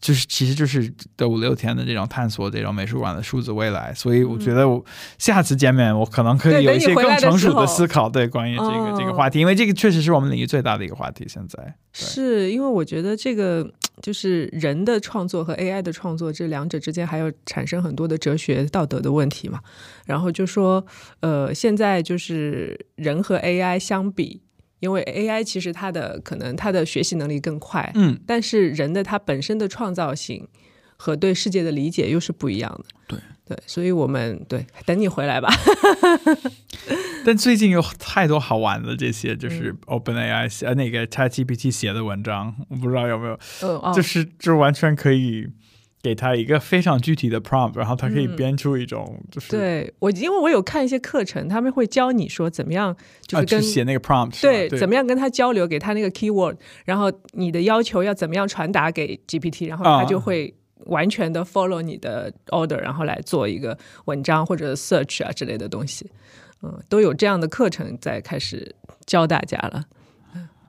[0.00, 4.82] 就是其实就是这五六天的这种探索这种美术馆的数字未来，所以我觉得我
[5.18, 11.26] 下次见面我可能可以有一些更成熟的思考，对关于这个这个话题，因为这个确实是我们领域最大的一个话题。
[11.28, 19.60] 现在是因为我觉得这个就是人的创作和 AI 的创作这两者之间还要产生很多的哲学道德的问题嘛，
[20.06, 20.84] 然后就说
[21.20, 24.40] 呃现在就是人和 AI 相比。
[24.80, 30.48] 因为 AI 其实它的可能它的学习能力更快，嗯，但是人的它本身的创造性
[30.96, 35.48] 和对世界的理解又是不一样的，对对，所以我们对等你回来吧。
[37.24, 45.46] 但最近有太多好玩的这些，就是 OpenAI 呃那个 ChatGPT 写的文章，我不知道有没有，嗯，就是就完全可以。
[46.02, 60.54] 给他一个非常具体的 prompt，然后他可以编出一种就是对我，因为我有看一些课程，他们会教你说怎么样就是跟写那个 prompt，对，怎么样跟他交流，给他那个 keyword，然后你的要求要怎么样传达给 GPT，然后他就会
[60.86, 66.10] 完全的 follow 你的 order，然后来做一个文章或者 search 啊之类的东西，
[66.62, 69.84] 嗯，都有这样的课程在开始教大家了。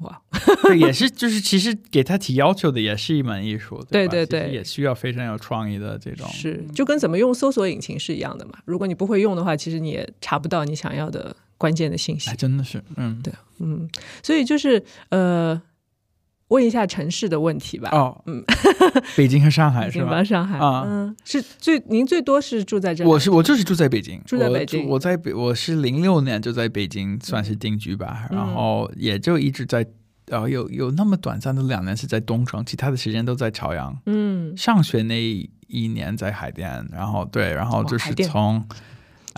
[0.01, 0.21] 哇，
[0.63, 8.53] 对，也是，就是其实给他提要求的也是一门艺术，对对对，也需要非常有创意的这种，是就跟怎么用搜索引擎是一样的嘛。
[8.65, 12.35] 如果你不会用的话，其实你也查不到你想要的关键的信息。
[12.35, 13.87] 真的是，嗯，对，嗯，
[14.23, 15.61] 所以就是呃，
[16.51, 17.89] 问一下城市的问题吧。
[17.91, 18.41] 哦，嗯，
[19.17, 20.23] 北京和上海是吧？
[20.23, 23.03] 上海啊，嗯，是最您最多是住在这？
[23.05, 24.87] 我是我就是住在北京，住在北京。
[24.87, 29.85] 我在北，我是零六年就在北京算是定居吧，然后也就一直在。
[30.27, 33.93] 然后有有那么短暂的两年是在东城，其他的时间都在朝阳。
[34.05, 35.19] 嗯，上学那
[35.67, 38.63] 一年在海淀，然后对，然后就是从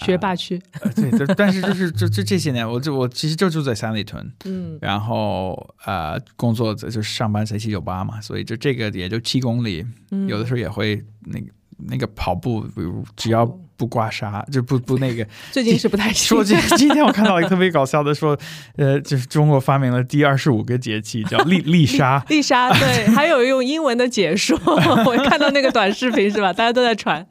[0.04, 0.62] 学霸区。
[0.96, 4.32] 对，但是就是就就这些年，我就我其实就住在三里屯。
[4.46, 9.86] 嗯，然后呃，工作就是上班在七九八嘛，所以就这个也就七公里，
[10.28, 11.46] 有的时候也会那个
[11.78, 13.46] 那个跑步，比如只要。
[13.76, 16.28] 不刮痧就不不那个， 最近是不太行。
[16.28, 18.38] 说今今天我看到一个特别搞笑的，说
[18.78, 22.24] 呃，就是中国发明了第二十五个节气，叫丽丽莎。
[22.30, 26.54] 丽莎 对，还有用英文的解说，我看到那个短视频是吧？
[26.54, 27.26] 大家都在传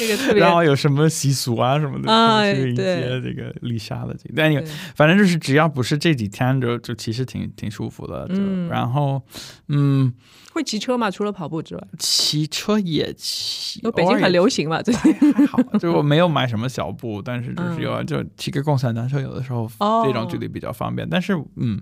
[0.00, 0.42] 那个特别。
[0.42, 2.42] 然后有什么习俗啊什么的啊？
[2.42, 4.60] 对，这个丽莎的这个，但你
[4.94, 8.26] 反正就是只要不是这几天，就就其实挺挺舒服的。
[8.30, 9.22] 嗯，然后
[9.68, 10.12] 嗯。
[10.52, 11.10] 会骑车吗？
[11.10, 13.78] 除了跑步之外，骑车也骑。
[13.94, 19.70] 北京很流行嘛，最近还好，就就我没有买什么小布，但是就是有就骑个共享单车，有的时候
[20.04, 21.08] 这种距离比较方便。
[21.08, 21.80] 但是嗯，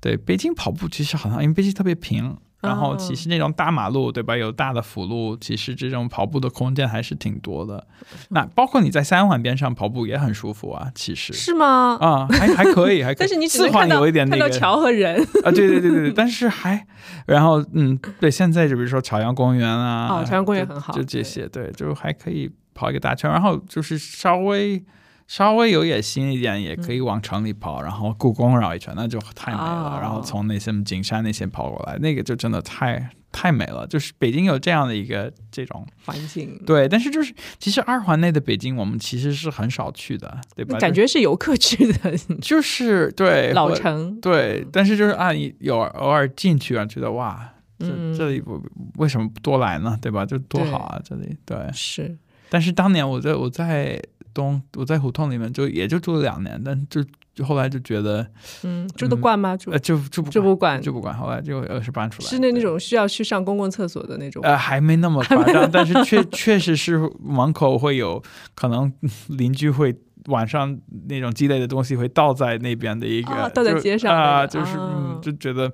[0.00, 2.36] 对，北京跑步其实好像因为北京特别平。
[2.62, 4.34] 然后其实那种大马路，对吧？
[4.34, 7.86] 有大的辅路，其实这种跑步的空间还是挺多的。
[8.30, 11.96] 那包括你在三环边上跑步也很舒服啊，其实是吗？
[12.00, 13.20] 啊，还还可以，还可以。
[13.20, 16.12] 但是你只环有一点那个桥和人 啊，对对对对对。
[16.16, 16.84] 但是还，
[17.26, 24.84] 然后嗯，对，现在就比如说朝阳公园啊，哦，朝阳公园很好，就这些，对，就还可以跑一个大圈，然后就是稍微。
[25.28, 29.98] 稍微有野心一点，也可以往城里跑，然后故宫绕一圈，那就太美了。
[30.00, 33.84] 然后从那些景山那些跑过来，那个就真的太太美了。
[33.88, 36.88] 就是北京有这样的一个这种环境，对。
[36.88, 40.78] 但是就是其实二环内的北京，我们其实是很少去的，对吧？
[40.78, 44.64] 感觉是游客去的， 就是对老城，对。
[44.72, 47.86] 但是就是啊，有偶尔进去啊，觉得哇，这
[48.16, 48.62] 这里不
[48.94, 49.98] 为什么不多来呢？
[50.00, 50.24] 对吧？
[50.24, 52.16] 就多好啊，这里对是。
[52.48, 54.00] 但是当年我在我在。
[54.36, 57.02] 东我在胡同里面就也就住了两年，但就
[57.34, 58.26] 就后来就觉得，
[58.64, 59.56] 嗯，住得惯吗？
[59.56, 61.16] 住呃就住住不惯，就不管。
[61.16, 64.42] 后来就呃是搬出来，是那那种需要去上公共厕所的那种。
[64.44, 68.22] 呃，还没那么夸张，但是 确确实是门口会有
[68.54, 68.92] 可能
[69.28, 70.78] 邻居会晚上
[71.08, 75.72] 那种积累的东西会倒在那边的一个倒在街上啊，就是嗯就觉得。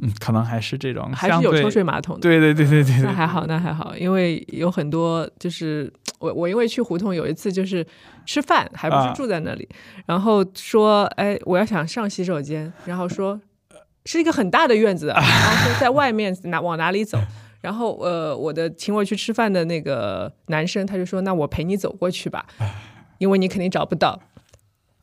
[0.00, 2.18] 嗯，可能还是这种，还是有抽水马桶。
[2.20, 7.84] 对对对对对，那还好，那还好，因为有很多就是我我因为去胡同有一次就是
[8.24, 9.68] 吃饭，还不是住在那里，
[10.06, 13.40] 然后说哎我要想上洗手间，然后说
[14.04, 17.18] 是一个很大的院子， 然后说在外面哪往哪里走，
[17.60, 22.46] 然后呃我的请我去吃饭的那个男生他就说那我陪你走过去吧，
[23.18, 24.20] 因为你肯定找不到，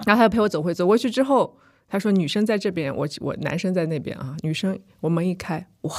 [0.06, 1.58] 然后他就陪我走回走过去之后。
[1.88, 4.36] 他说：“女生在这边，我我男生在那边啊。
[4.44, 5.92] 女生，我门一开，哇，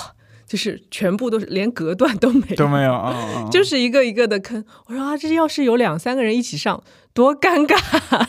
[0.47, 4.65] 就是全部都是连隔断都没有，都没有啊，就是一个一个的坑。
[4.87, 8.27] 我说啊，这要是有两三个人一起上，多尴尬。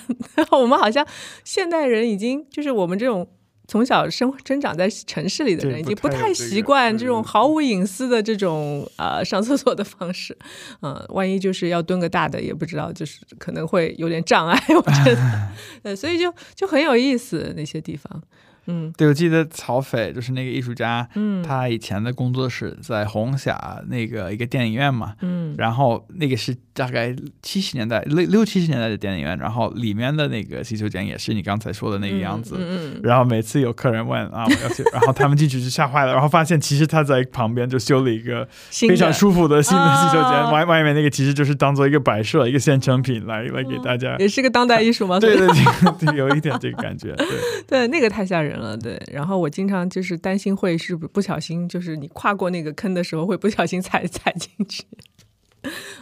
[0.60, 1.06] 我们好像
[1.44, 3.28] 现代人已经就是我们这种。”
[3.68, 10.38] 从小生生长在城市里的人，已经不太习惯这种毫无隐私的这种呃上厕所的方式，
[10.82, 15.50] 嗯，万一就是要蹲个大的，也不知道，就是可能会有点障碍，我觉得，
[15.84, 18.24] 呃，所以就就很有意思那些地方。
[18.68, 45.20] 嗯，对，我记得曹斐就是那个艺术家，嗯，他以前的工作室在红霞那个一个电影院嘛，嗯，然后那个是大概七十年代六六七十年代的电影院，然后里面的那个洗手间也是你刚才说的那个样子，嗯，然后每次有客人问啊我要去，然后他们进去就吓坏了，然后发现其实他在旁边就修了一个非常舒服的新的洗手间，外外面那个其实就是当做一个摆设，一个现成品来来给大家，也是个当代艺术吗？
[45.20, 45.48] 对对
[46.06, 47.28] 对，有一点这个感觉，对。
[47.68, 48.57] 对，那个太吓人。
[48.58, 54.84] 了，对，然后我经常就是担心会是不不小心，就是你跨过那个坑的时候会不小心踩 踩进去，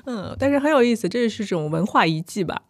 [0.06, 2.62] 嗯，但是很有意思，这是种文化遗迹吧，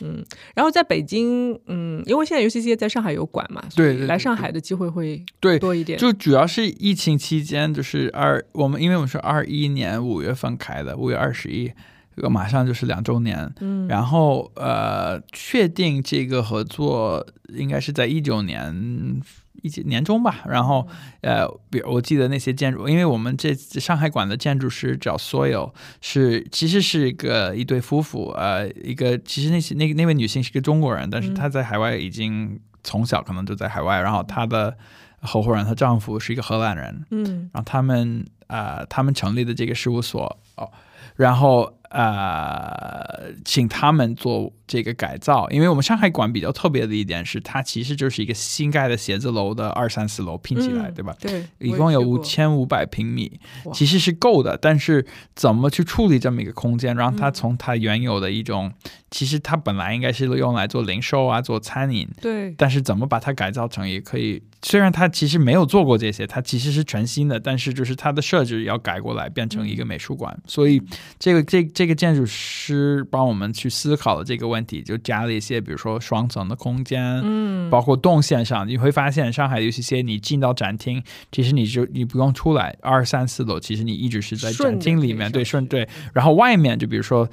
[0.00, 5.24] 嗯，然后在北京，嗯，因为现在 UCC 在上海有馆嘛，对，来上海的机会会。
[5.40, 11.72] 对多一点，就主要是疫情期间，就是二我们因为我们是二一年五月份开的，五月二十一。
[12.16, 19.20] 这个马上就是两周年，嗯，然后呃，确定这个合作应该是在一九年
[19.60, 20.42] 一年中吧。
[20.46, 20.88] 然后
[21.20, 34.74] 呃，比我记得那些建筑，因为我们这上海馆的建筑师叫 Soil，是其实是一个一对夫妇，呃，一个其实那些那那位女性是个中国人，但是她在海外已经从小可能就在海外，然后她的
[35.20, 40.70] 合伙人她丈夫是一个荷兰人，嗯，然后他们呃，他们成立的这个事务所哦，
[41.16, 41.76] 然后。
[41.90, 51.14] 呃，请他们做这个改造，因为我们上海馆比较特别的一点是，它其实就是一个新盖的写字楼的二三四楼拼起来，对吧？
[51.20, 53.40] 对，一共有五千五百平米，
[53.72, 54.56] 其实是够的。
[54.56, 58.72] 但是怎么去处理这么一个空间，让它从它原有的一种，
[59.10, 62.52] 其实它本来应该是用来做零售啊，做餐饮，对。
[62.58, 64.42] 但是怎么把它改造成也可以？
[64.62, 70.36] 虽然它其实没有做过这些，它其实是全新的，但是就是它的设置要改过来，变成一个美术馆。
[70.46, 70.82] 所以
[71.20, 85.86] 这个这这个建筑师帮我们去思考了这个问题，就加了一些，比如说双层的空间，嗯，包括动线上，你会发现上海有一些你进到展厅，其实你就你不用出来，二三四楼，其实你一直是在展厅里面，对，顺对。
[86.14, 87.28] 然后外面就比如说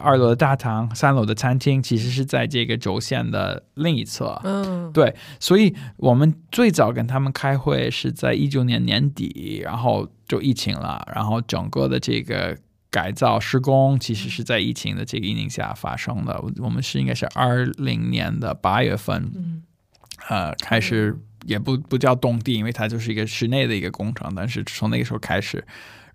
[0.00, 5.12] 二楼的大堂，三楼的餐厅，其实是在这个轴线的另一侧，嗯，对。
[5.40, 12.56] 所以我们最早跟他们开会是在一九年年底，然后就疫情了，然后整个的这个
[12.90, 16.42] 改造施工其实是在疫情的这个阴影下发生的。
[16.58, 19.62] 我们是应该是二零年的八月份，
[20.28, 25.64] 呃，开始也不不叫动地，因为它就是一个室内的一个工程，但是从那个时候开始，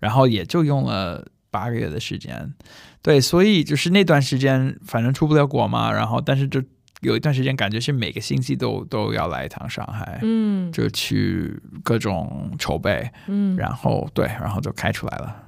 [0.00, 2.52] 然后也就用了八个月的时间。
[3.00, 6.62] 对，所以就是那段时间，反正出不了国嘛，然后但是就
[7.02, 15.42] 有一段时间，感觉是每个星期都都要来一趟上海，嗯，就去各种筹备，嗯，然后对，然后就开出来了。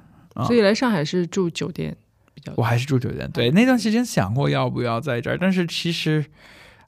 [0.45, 1.95] 所以来上海是住酒店
[2.33, 3.29] 比较，我还是住酒店。
[3.31, 6.25] 对，那段时间想过要不要在这儿，但是其实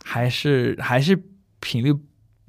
[0.04, 1.22] 还是还是
[1.60, 1.94] 频率。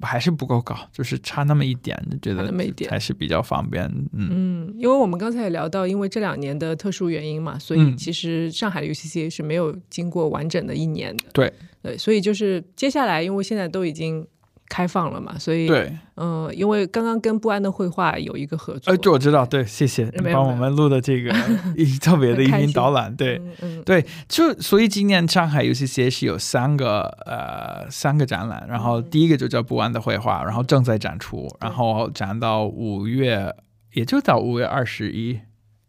[0.03, 3.85] 还是不够高，就是差那么一点，觉得那么一点还是比较方便。
[4.13, 11.25] 嗯嗯，因为我们刚才也聊到，因为这两年的特殊原因嘛，所以其实上海的 UCCA 是没有经过完整的一年的。
[11.31, 14.25] 对对，所以就是接下来，因为现在都已经。
[14.71, 15.37] 开放了嘛？
[15.37, 21.29] 所以对，嗯，因为刚刚跟不安的绘画有一个合作，呃，这我知道，对，谢谢你帮我们录的这个
[22.01, 23.41] 特别的一篇导览，对，
[23.83, 33.53] 对，就所以今年上海 UCCA 是有三个呃三个展览，然后第一个就叫不安的绘画，然后正在展出，然后展到五月，
[33.91, 35.37] 也就到五月二十一，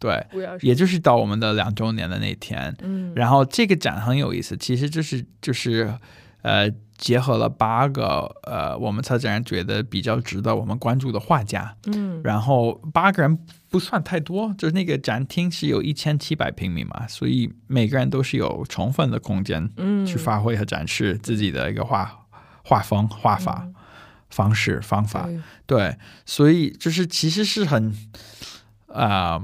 [0.01, 0.27] 对，
[0.61, 5.95] 也就是到我们的两周年的那天，嗯，然后这个展很有意思，其实就是就是
[6.43, 6.71] 呃。
[6.99, 13.39] 结合了八个呃，我们策展人觉得比较值得我们关注的画家，嗯，然后八个人
[13.69, 22.09] 不算太多，就是那个展厅是有一千七百平米嘛，所以每个人都是有充分的空间，嗯，去发挥和展示自己的一个画
[22.63, 23.67] 画风、画法、
[24.31, 25.29] 方式、方法，
[25.67, 27.93] 对，所以就是其实是很
[28.87, 29.43] 啊。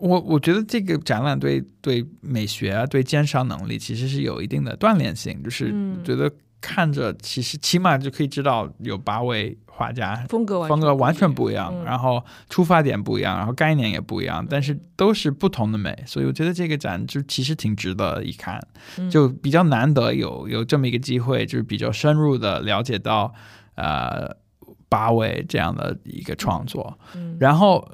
[0.00, 5.72] 我我觉得这个展览对对美学啊，对鉴赏能力其实是有一定的锻炼性，就是
[6.04, 6.30] 觉得。
[6.60, 12.20] 看着其实起码就可以知道有八位画家风格风格完全不一样，然后
[12.50, 18.60] 出发点不一样，然后概念也不一样，但是都是不同的美，所以我觉得这个展就其实挺值得一看，
[19.08, 23.32] 就比较难得有有这么一个机会，就是比较深入的了解到
[23.76, 24.36] 呃
[24.88, 26.98] 八位这样的一个创作，
[27.38, 27.88] 然后。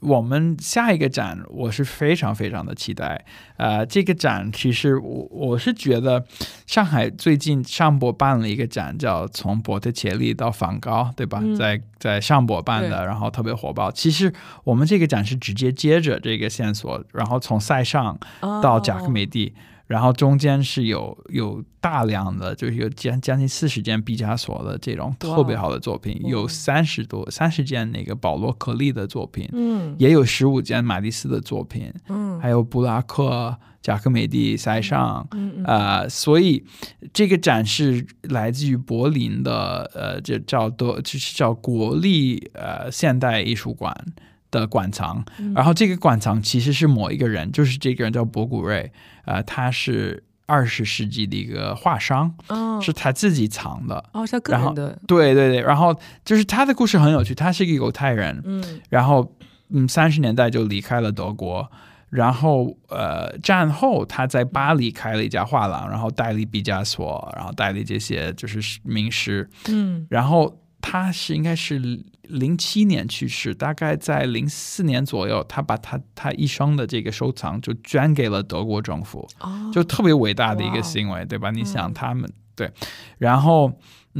[0.00, 3.24] 我们下一个展，我是非常非常的期待。
[3.56, 6.24] 呃，这个展其实我我是觉得，
[6.66, 11.42] 上海最近上博办了一个展，叫从博特切利到梵高，对吧？
[11.58, 13.90] 在在上博办的，然后特别火爆。
[13.90, 14.32] 其实
[14.64, 18.18] 我们这个展是直接接着这个线索，然后从塞尚
[18.62, 19.54] 到贾克梅蒂。
[19.90, 36.64] 然后中间是有有大量的，就是有将将近四十件毕加索的这种特别好的作品，有三十多三十件那个保罗克利的作品，嗯，也有十五件马蒂斯的作品，嗯，还有布拉克、贾科梅蒂、塞尚，嗯呃，所以
[37.12, 43.92] 这个展示来自于柏林的，呃，这叫德，就是叫国立呃现代艺术馆。
[44.50, 45.24] 的馆藏，
[45.54, 48.92] 然后这个馆藏其实是某一个人，就是这个人叫博古瑞，
[49.24, 52.34] 呃，他是二十世纪的一个画商，
[52.82, 55.94] 是他自己藏的，哦，他个人的，对对对，然后
[56.24, 59.36] 就是他的故事很有趣，他是一个犹太人，嗯，然后
[59.68, 61.70] 嗯，三十年代就离开了德国，
[62.08, 70.59] 然后呃，战后他在巴黎开了一家画廊，然后代理毕加索，然后代理这些就是名师，嗯，然后。
[70.80, 71.78] 他是应该是
[72.22, 79.28] 零七年去世，大概在零四年左右，他把他他一生的这个收藏就捐给了德国政府，
[79.72, 81.50] 就特别伟大的一个行为，对吧？
[81.50, 82.70] 你想他们对，
[83.18, 83.72] 然后。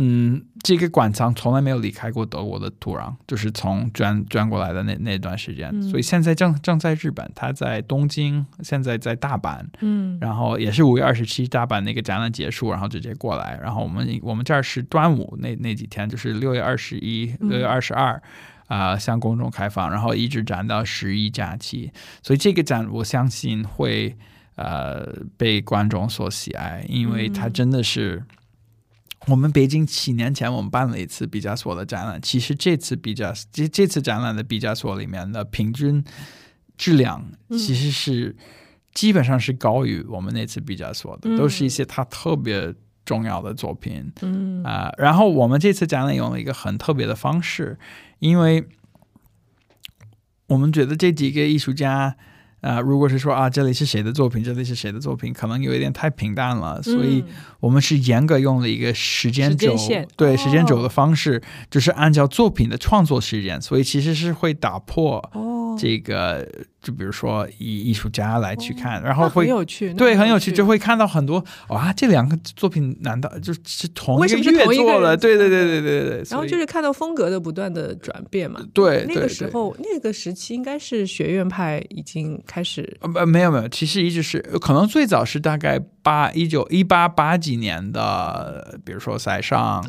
[0.02, 18.22] 嗯，这个馆藏从来没有离开过德国的土壤，就是从转转过来的那那段时间，所以现在正正在日本，他在东京，现在在大阪，嗯，然后也是五月二十七大阪那个展览结束，然后直接过来，然后我们我们这儿是端午那那几天，就是六月二十一、六月二十二
[18.68, 21.92] 啊，向公众开放，然后一直展到十一假期，
[22.22, 24.16] 所以这个展我相信会
[24.54, 28.24] 呃被观众所喜爱，因为它真的是。
[29.26, 36.02] 我们北京七年前我们办了一次毕加索的展览，其实这次毕加这这次展览的毕加索里面的平均
[36.78, 38.34] 质量其实是
[38.94, 47.78] 基本上是高于我们那次毕加索的，都是一些他特别重要的作品，嗯啊，然后我们这次展览用了一个很特别的方式，
[48.20, 48.66] 因为
[50.46, 52.16] 我们觉得这几个艺术家。
[52.60, 57.24] 啊，如果是说啊，这里是谁的作品，这里是谁的作品，可能有一点太平淡了，所以
[57.60, 59.74] 我们是严格用了一个时间轴，
[60.16, 65.22] 对时间轴的方式，就是按照作品的创作时间，所以其实是会打破
[65.78, 66.46] 这个。
[66.82, 75.14] 就比如说以艺术家来去看，然后会很有趣，对，很有趣，就会看到很多哇，这两个作品难道就是同一个月做的？
[75.14, 76.22] 对对对对对对。
[76.30, 78.60] 然后就是看到风格的不断的转变嘛。
[78.72, 82.98] 对，那个时候那个时期应该是学院派已经开始。
[83.14, 89.84] 呃，没有没有，其实一直是可能最早是大概八一九一八八几年的，比如说塞尚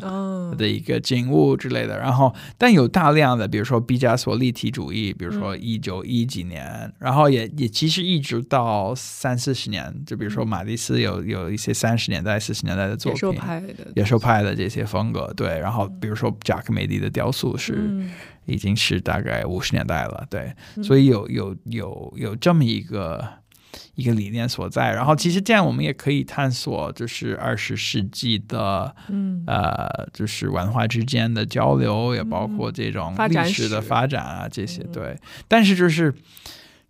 [0.58, 1.98] 的一个景物之类的。
[1.98, 6.81] 然后，但有大量的，比如说毕加索立体主义，比如说一九一几年。
[6.82, 15.58] 年，然后也也其实一直到三四十年，就比如说马蒂斯有有一些三十年代、四十年代的作品，野兽派的野兽派的这些风格，对。
[15.58, 17.90] 然后比如说贾克梅蒂的雕塑是
[18.46, 20.52] 已经是大概五十年代了，对。
[20.82, 23.24] 所以有有有有这么一个。
[23.94, 35.18] 一个理念所在，然后其实这样我们也可以探索，就是二十世纪的，嗯，呃，就是文化之间的交流，也包括这种历史的发展啊，这些对。
[35.48, 36.12] 但是就是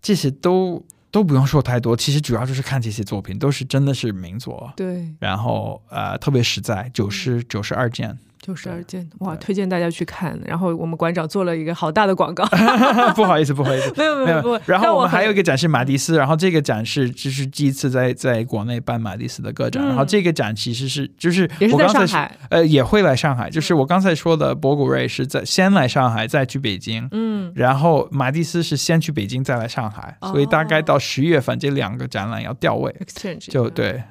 [0.03, 5.09] 这些都都不用说太多，其实主要就是看这些作品，都是真的是名作，对。
[5.19, 8.19] 然后呃，特别实在，九十九十二件。
[8.43, 10.37] 九十二件哇，推荐大家去看。
[10.45, 12.45] 然后我们馆长做了一个好大的广告，
[13.15, 14.61] 不好意思，不好意思，没有没有没有。
[14.67, 19.87] 然后我们还有一个展示马蒂斯，然后这个展示就是第一次在在国内办马蒂斯的个展。
[19.87, 32.93] 然后这个展其实是就是我刚才海，呃也会来上海，就是我刚才说的博古瑞是在先来上海再去北京，嗯，然后马蒂斯是先去北京再来上海，所以大概到十一月份这两个展览要调位，
[33.39, 34.03] 就对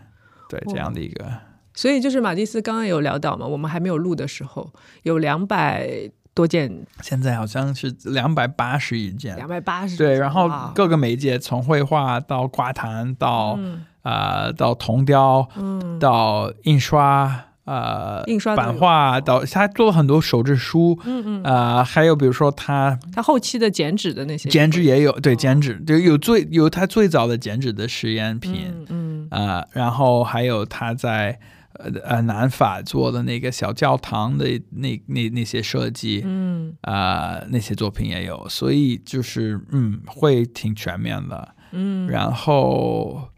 [0.48, 1.26] 对这样的一个。
[1.74, 4.72] 所以就是马蒂斯刚刚有聊到嘛，我们还没有录的时候
[5.04, 13.60] 有两百多件，现在好像是两百八十一件，两百八十对，然后各个媒介从绘画到挂坛到
[14.02, 21.44] 啊到铜雕，嗯，到印刷呃印刷版画到他做了很多手制书，嗯嗯。
[21.44, 24.50] 啊还有比如说他他后期的剪纸的那些。
[24.50, 31.40] 剪纸也有对剪纸就有最有他最早的剪纸的实验品，嗯啊然后还有他在。
[31.84, 43.30] 呃呃，南法做的那个小教堂的那那那些设计，嗯啊，那些作品也有，所以就是嗯，会挺全面的，嗯，然后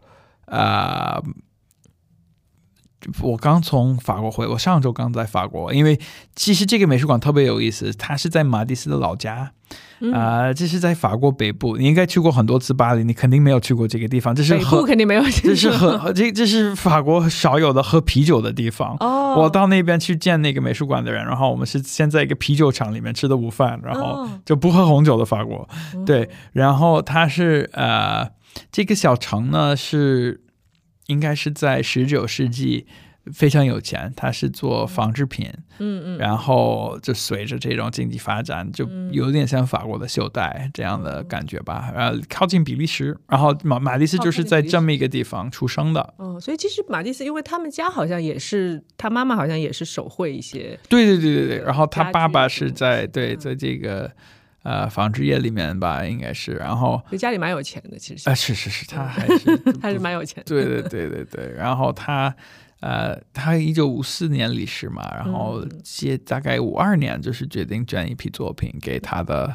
[0.46, 1.22] 啊。
[3.20, 5.98] 我刚从法国回，我上周刚在法国，因为
[6.34, 9.52] 其实这个美术馆特别有意思，它是在马蒂斯的老家，
[10.12, 11.76] 啊，这是在法国北部。
[11.76, 14.34] 你应该去过很多次巴黎，你肯定没有去过这个地方。
[14.34, 18.96] 这是北部肯定没有，这是喝这这是法国少有的喝啤酒的地方。
[19.00, 25.68] 哦，我到那边去见那个美术馆的人，然后我们是先在一个啤酒厂里面吃的午饭，然后就不喝红酒的法国。
[26.06, 28.28] 对，然后它是呃，
[28.70, 30.40] 这个小城呢是。
[31.06, 32.86] 应该是在十九世纪
[33.32, 54.12] 非常有钱，他是做纺织品，嗯嗯，然后就随着这种经济发展，就有点像法国的袖带这样的感觉吧，呃，靠近比利时，然后马马蒂斯就是在这么一个地方出生的，哦，所以其实马蒂斯，因为他们家好像也是他妈妈好像也是手绘一些，对对对对对，然后他爸爸是在对在这个。
[54.64, 62.34] 呃，纺织业里面吧，应该是，然后家里蛮有钱的，其实啊，是是是，他还是 还是蛮有钱，对对对对对，然后他
[62.80, 69.54] 呃，他一九五四年离世嘛，然后接大概五二年就是决定捐一批作品给他的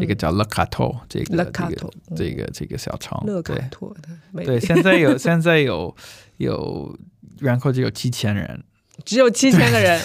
[0.00, 4.08] 这个叫勒卡托这个这个这个这个小城，勒卡托的，
[4.46, 5.92] 对，现在有现在有
[6.36, 6.96] 有
[7.40, 8.62] 人口就有七千人。
[9.04, 10.00] 只有七千个人，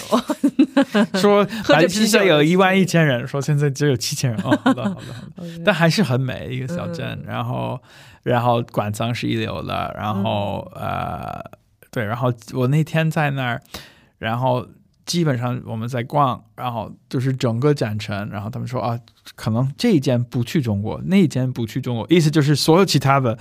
[1.20, 7.80] 说白皮社有一万一千人，说现在只有七千人 哦，好的好的好的，但还是很美一个小镇，然后
[8.22, 11.42] 然后馆藏是一流的，然后呃
[11.90, 13.62] 对，然后我那天在那儿，
[14.18, 14.66] 然后。
[15.06, 18.96] 基本上我们在逛，然后就是整个展城，然后他们说啊，
[19.34, 23.38] 可能这一件不去中国，那一件不去中国，意思就是所有其他的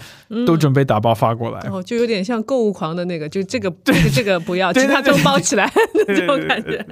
[0.48, 5.70] 都准备打包发过来，哦，就有点像购物狂的那个，就这个这个这个不要， 其他都包起来
[6.08, 6.86] 那种感觉。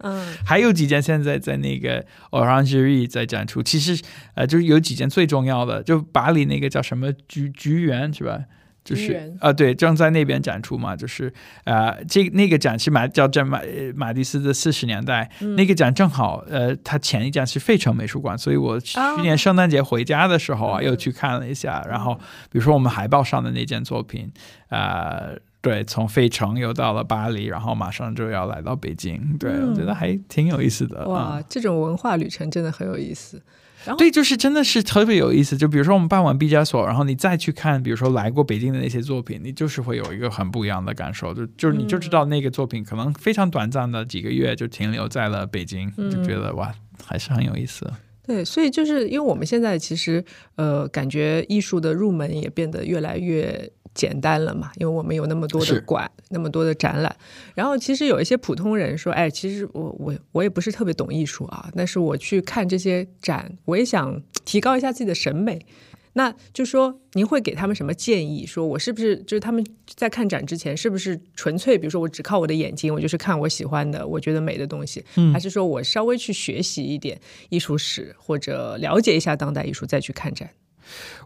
[0.00, 4.02] 嗯，还有几件现在在那个 Orangery 在展出，其实
[4.34, 8.40] 呃，就是有几件最重要的，就巴黎那个叫什么菊菊园是吧？
[8.88, 11.30] 就是啊，对，正在那边展出嘛，就是
[11.64, 13.60] 呃，这那个展是马叫叫马
[13.94, 22.14] 马蒂斯的四十年代，那个展正好呃，他前一站是费城美术馆，所以我去年圣诞节回家的时候啊，又去看了一下，然后
[22.50, 24.32] 比如说我们海报上的那件作品，
[24.70, 31.06] 呃，对，从费城又到了巴黎，然后马上就要来到北京，对我觉得还挺有意思的。
[31.06, 33.42] 哇，这种文化旅程真的很有意思。
[33.96, 35.56] 对，就是真的是特别有意思。
[35.56, 41.32] 就比如说我们办完毕加索，然后你再去看，比如说来过北京的那些作品，你就是会有一个很不一样的感受。
[41.32, 46.74] 就就是你就知道那个作品可能非常短暂的几个月就停留在了北京，就觉得哇，
[47.04, 47.90] 还是很有意思。
[48.26, 50.22] 对，所以就是因为我们现在其实
[50.56, 53.70] 呃，感觉艺术的入门也变得越来越。
[53.98, 54.70] 简单了嘛？
[54.76, 57.14] 因为我们有那么多的馆，那么多的展览。
[57.56, 65.66] 然后其实有一些普通人说：“哎，其实我我我也不是特别懂艺术啊，但是我去看这些展，我也想提高一下自己的审美。”
[66.14, 68.44] 那就说您会给他们什么建议？
[68.46, 77.20] 说我是不是就是他们在看展之前，是不是纯粹比如说我只靠我的眼睛，我就是看我喜欢的、我觉得美的东西，还是说我稍微去学习一点
[77.50, 80.50] 艺术史或者了解一下当代艺术再去看展？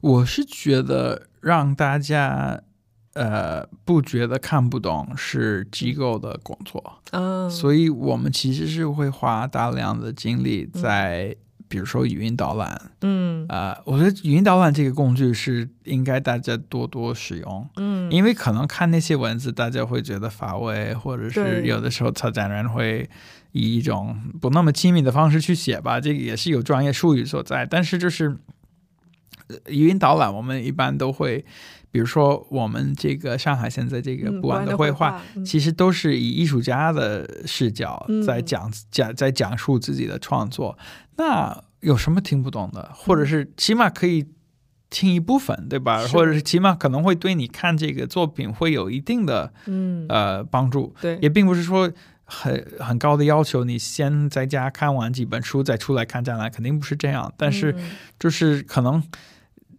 [0.03, 2.59] 我是觉得让大家
[3.13, 11.37] 呃不觉得看不懂是机构的工作，嗯，所以我们其实是会花大量的精力在。
[11.69, 23.09] 比如说语音导览，嗯，呃，我觉得语音导览这个工具是应该大家多多使用，嗯，因为可能看那些文字，大家会觉得乏味，或者是有的时候策展人会
[23.53, 27.65] 以一种不那么亲密的方式去写吧，这个也是有专业术语所在。
[27.65, 28.37] 但是就是
[29.69, 31.45] 语音导览，我们一般都会，
[31.91, 40.79] 比如说我们这个上海现在这个不完的绘画，其实都是以艺术家的视角在讲讲在讲述自己的创作。
[41.17, 44.27] 那有什么听不懂的，或者是起码可以
[44.89, 46.07] 听一部分，对吧？
[46.09, 50.95] 或者是起码可能会对你看这个作品会有一定的嗯呃帮助。
[51.01, 51.91] 对，也并不是说
[52.25, 57.33] 很很高的要求，你先在家看完几本书再出来看展览，肯定不是这样。
[57.37, 57.75] 但是
[58.19, 59.03] 就是可能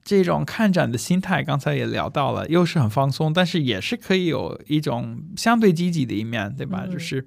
[0.03, 6.85] 这种看展的心态，刚才也聊到了，又是很放松，但是也是可以有一种相对积极的一面，对吧？
[6.91, 7.25] 就是。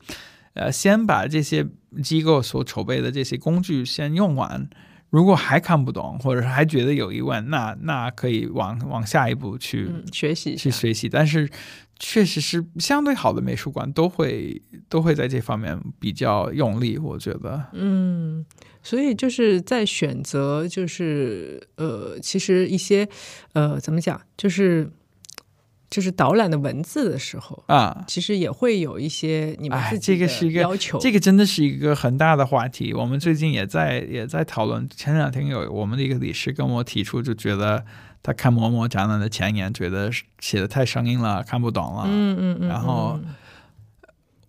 [0.58, 1.66] 呃，先把这些
[2.02, 4.66] 机构所筹备的这些工具先用完，
[5.10, 11.10] 如果还看不懂，或者是还觉得有疑问，那那可以往往下一步去学习去学习。
[11.10, 11.46] 但是，
[11.98, 17.66] 确实是相对好的美术馆都会都会在这方面比较用力，我觉得。
[17.72, 18.44] 嗯，
[18.82, 23.08] 所以就是在选择，就是呃，其实一些
[23.52, 24.90] 呃，怎么讲，就是。
[25.88, 30.26] 就是导览的文字的时候啊，其实也会有一些你们自己的
[30.60, 30.98] 要求。
[30.98, 32.92] 这个真的是一个很大的话题。
[32.92, 34.86] 我们最近也在也在讨论。
[34.90, 37.84] 前两天有我们的一个理事跟我提出，就觉得
[38.26, 40.10] 他看某某展览的前言，觉得
[40.40, 42.02] 写的太生硬了，看不懂了。
[42.08, 42.68] 嗯嗯嗯。
[42.68, 43.20] 然后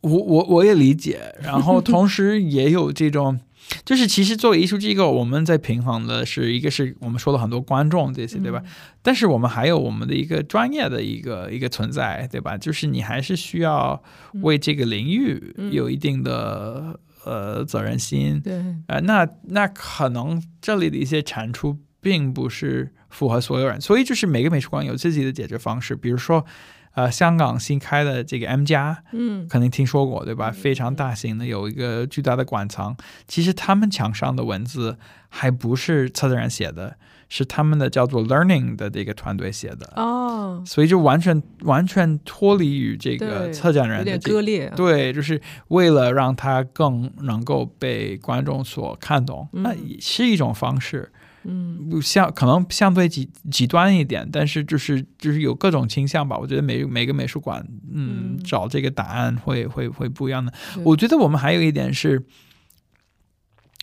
[0.02, 3.40] 我我我也理解，然后 同时也有这种。
[3.84, 8.64] 就是其实作为艺术机构，我们在平衡的是一个是我们说了很多观众这些，对吧？
[9.04, 12.58] 但是我们还有我们的一个专业的一个一个存在，对吧？
[12.58, 14.02] 就是你还是需要
[14.42, 18.54] 为这个领域有一定的呃责任心，对，
[18.88, 26.46] 呃，那那可能这里的一些产出并不是符合所有人，所以就是每个美术馆有自己的解决方式，比如说。
[26.94, 30.50] 呃，香港新开的这个 M 加，嗯，肯定听说过对吧？
[30.50, 32.98] 非常大型的，有一个巨大的馆藏。
[33.28, 34.98] 其实他们墙上的文字
[35.30, 36.98] 还不是策展人写的，
[37.30, 40.64] 是他们的叫做 Learning 的这个团队写的哦。
[40.66, 44.74] 所以就完全完全脱离于这个策展人的割裂。
[44.76, 51.12] 对，就是为了让它更能够被观众所看懂，那也是一种方式。
[51.50, 56.38] 嗯，像可能相对极极端一点，但是就是就是有各种倾向吧。
[56.38, 60.52] 我觉得每每个美术馆，嗯，找这个答案会会会不一样的。
[60.84, 62.22] 我觉得我们还有一点是，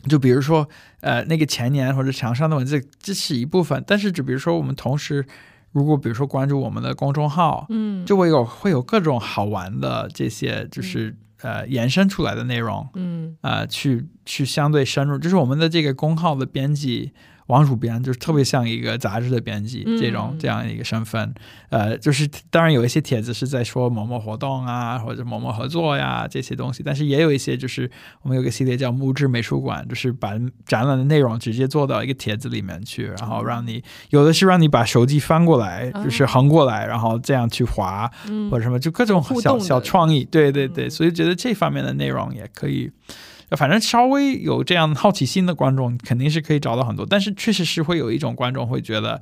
[0.07, 0.69] 就比如说，
[1.01, 3.83] 呃，那个前年或者墙上的文字，这是一部分。
[3.87, 5.25] 但是就比如说，我们同时
[5.73, 17.13] 如果比如说关注我们的公众号，嗯，就会有会有各种好玩的这些，就是呃延伸出来的内容，嗯，呃，去去相对深入，就是我们的这个公号的编辑。
[17.47, 21.35] 王主编就是特别像一个杂志的编辑这种这样一个身份，
[21.69, 27.91] 呃，就是当然有一些帖子是在说某某活动啊，或者某某合作呀这些东西，但是也有一些就是
[28.23, 30.33] 我们有个系列叫木质美术馆，就是把
[30.65, 38.11] 展览的内容直接做到一个帖子里面去，然后让你有的是让你把手机翻过来，就是横过来，然后这样去划
[38.51, 42.91] 或者什么，就各种小小创意，对对对，所以觉得这方面的内容也可以。
[43.51, 47.07] 反正稍微有这样好奇心的观众，肯定是可以找到很多。
[47.09, 49.21] 但是确实是会有一种观众会觉得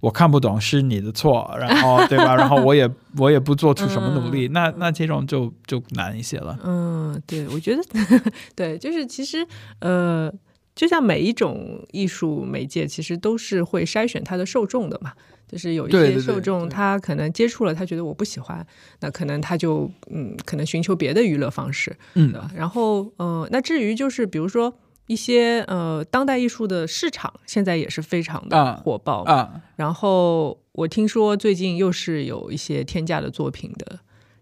[0.00, 2.34] 我看不懂是你的错，然后对吧？
[2.36, 6.58] 然后我也我也不做出什么努力，那那这种就就难一些了。
[6.64, 7.82] 嗯，对，我觉得
[8.56, 9.46] 对，就是其实
[9.80, 10.32] 呃。
[10.78, 15.12] 就像每一种艺术媒介，其实都是会筛选它的受众的嘛。
[15.48, 18.64] 就是有一些受众，他可能接触了，他觉得我不喜欢，
[19.00, 21.96] 那可能他就嗯，可能寻求别的娱乐方式。
[22.14, 24.72] 嗯，然后呃，那至于就是比如说
[25.06, 29.62] 一些呃当代艺术的市场，现在也是非常的火爆啊。
[29.74, 33.98] 然后我听说最近又是有一些天价的作品的。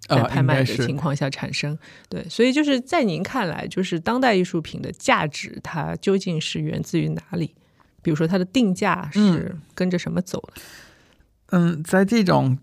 [0.06, 1.76] 在拍卖的情况下产生，
[2.08, 7.54] 对，所以就是在您看来，就是当代艺术品的价值，它究竟是源自于哪里？
[8.02, 10.62] 比如说，它的定价是跟着什么走的？
[11.46, 12.56] 嗯，在这种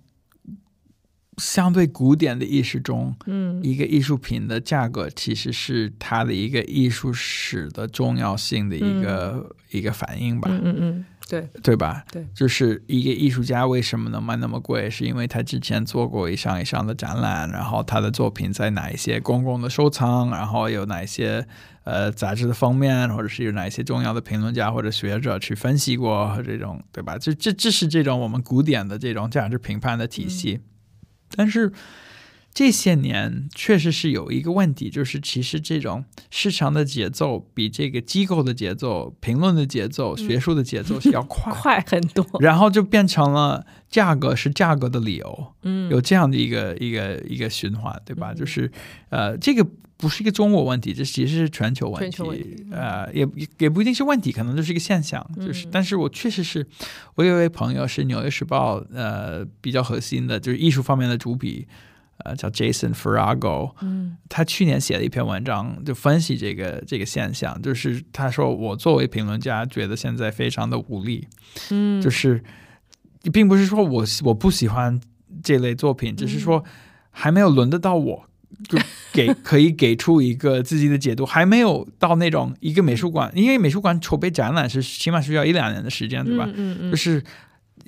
[1.37, 10.49] 相对古典的意识中，嗯，一个艺术品的价格其实是它的一个艺术史的重要性的一个一个反应吧。
[10.49, 11.05] 嗯嗯，
[11.41, 12.03] 对对吧？
[12.11, 21.47] 对，就是一个艺术家为什么能卖那么贵，是因为他之前做过一上一上的展览，然后他的作品在哪一些公共的收藏，然后有哪一些
[21.83, 27.17] 呃杂志的封面，或者是有哪一些重要的评论家或者学者去分析过这种，对吧？
[27.17, 30.61] 这这这是这种我们古典的这种价值评判的体系，
[31.35, 31.71] 但是。
[32.53, 41.51] 这些年确实是有一个问题，就是其实这种市场的节奏比这个机构的节奏、评论的节奏、学术的节奏是要快。
[41.63, 48.33] 快很多，然后就变成了价格是价格的理由，嗯，有这样的一个一个一个循环，对吧？
[48.33, 48.71] 就是
[49.09, 49.65] 呃，这个
[49.97, 53.27] 不是一个中国问题，这其实是全球问题，呃，也
[53.57, 56.63] 也不一定是问题，可能就是一个现象，就是，但是我确实是，
[57.15, 61.65] 我有一位朋友是《纽约时报》呃比较核心的，就是艺术方面的主笔。
[62.23, 71.27] 呃，叫 Jason Farago，嗯，他去年写了一篇文章，就分析这个这个现象，就是他说我作为评论家，觉得现在非常的无力，
[71.71, 72.41] 嗯，就是
[73.31, 74.99] 并不是说我我不喜欢
[75.43, 76.63] 这类作品，只是说
[77.11, 78.25] 还没有轮得到我，
[78.69, 78.77] 就
[79.11, 86.47] 给 可以给出一个自己的解读，还没有到那种一个美术馆，因为美术馆筹备展览是起码需要一两年的时间，对吧？
[86.53, 87.21] 嗯嗯，就是。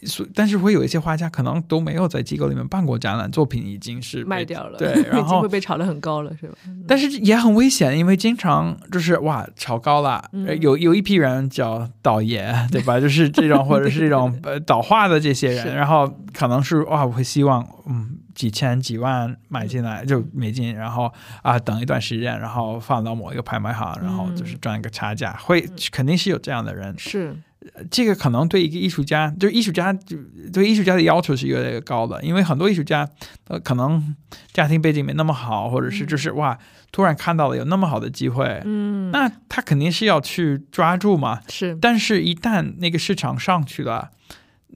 [0.05, 6.55] 所但是会有一些画家可能都没有在机构里面办过展览，作品已经是卖掉了，对， 然后会被炒得很高了，是吧？
[6.87, 10.23] 但是也很危险，因为经常就是哇炒高了，
[10.61, 12.99] 有有一批人叫倒爷，对吧？
[12.99, 27.35] 就是这种或者是这种呃倒画的这些人，然后可能是哇，我会希望嗯几千几万买进来就美金，然后啊等一段时间，然后放到某一个拍卖行，然后就是赚一个差价，会肯定是有这样的人是。
[27.89, 30.17] 这个可能对一个艺术家，就艺术家就
[30.53, 33.07] 对艺术家的要求是越来越高的，因为很多艺术家，
[33.47, 34.15] 呃，可能
[34.53, 36.57] 家庭背景没那么好，或者是就是哇，
[36.91, 44.11] 突然看到了有那么好的机会，嗯，那他肯定是要去抓住嘛，是，但是一旦那个市场上去了。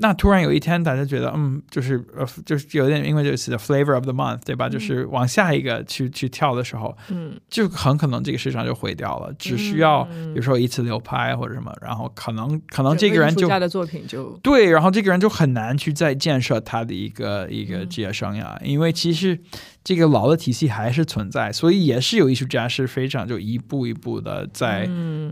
[0.02, 4.70] 那突然有一天，大家觉得，嗯，就是呃，就是有点因为就是 flavor of the month，对吧？
[4.70, 9.34] 就是往下一个去去跳的时候，嗯，就很可能这个市场就毁掉了。
[9.38, 19.39] 只需要比如说一次流拍或者什么，然后可能可能这个人就家的作品就对，然后这个人就很难去再建设他的一个一个职业生涯，因为其实。
[19.84, 24.88] 这个老的体系还是存在，所以也是有艺术家是非常就一步一步的在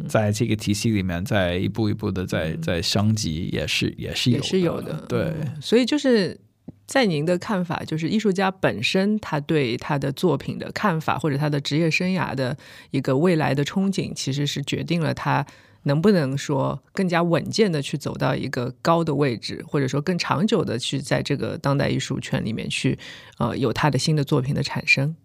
[0.08, 5.06] 在这个体系里面，在一步一步的在在升级，也是也是也是有的。
[5.08, 6.40] 对，所以就是
[6.88, 12.58] 在您的看法，就是艺术家本身他对他的作品的看法，或者他的职业生涯的
[12.92, 15.46] 一个未来的憧憬，其实是决定了他。
[15.84, 22.98] 能不能说更加稳健的去走到一个高的位置，或者说更长久的去在这个当代艺术圈里面去，
[23.38, 25.16] 呃，有他的新的作品的产生？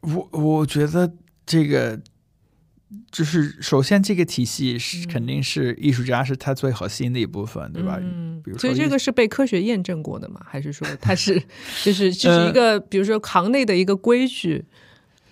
[0.00, 1.12] 我我觉得
[1.44, 2.00] 这个
[3.12, 7.98] 就是首先这个体系是肯定是艺术家是他最核心的一部分，对吧？
[8.00, 10.40] 嗯，比如所以这个是被科学验证过的吗？
[10.44, 11.40] 还是说它是
[11.84, 14.64] 就是就是 一个比如说行内的一个规矩？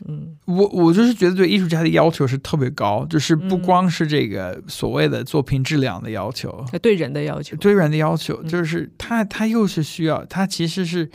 [0.07, 11.11] 嗯，我我就是觉得对艺术家的要求是特别高，就是不光是这个所谓的作品质量的要求，对人的要求，对人的要求，就是他他又是需要他其实是，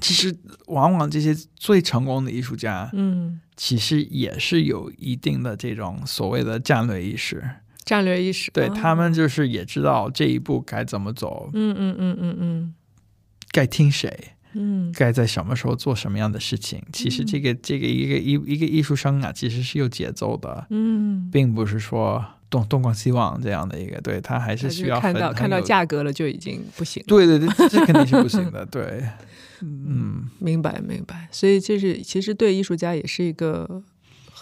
[0.00, 0.34] 其实
[0.66, 7.44] 往往这些最成功的艺术家，嗯，其实也是有一定的这种所谓的战略意识，
[7.84, 12.74] 战略意识，对他们就是也知道这一步该怎么走，嗯嗯嗯嗯嗯，
[13.50, 14.32] 该听谁。
[14.54, 16.82] 嗯，该在什么时候做什么样的事情？
[16.92, 29.04] 其实这个这个一个一一个艺术生啊，其实是有节奏的，嗯，并不是说东东逛西望这样的一个，对他还是需要看到看到价格了就已经不行，对对对，这肯定是不行的，对，
[29.62, 33.82] 嗯，明白明白，所以这是其实对艺术家也是一个。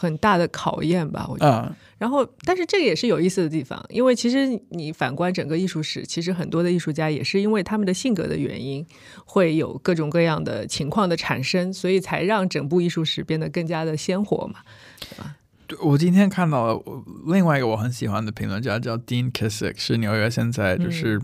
[0.01, 1.77] 很大的考验吧，我觉得。
[1.99, 8.87] 然后，但是这个也是有意思的地方，因为其实你反观整个艺术史，其实很多的艺术家也是因为他们的性格的原因，
[9.27, 14.61] 会有各种各样的情况的产生，所以才让整部艺术史变得更加的鲜活嘛，
[14.99, 15.37] 对吧？
[15.67, 16.83] 对，我今天看到了
[17.27, 21.21] 另外一个我很喜欢的评论家叫 Dean Kissick，是纽约现在就是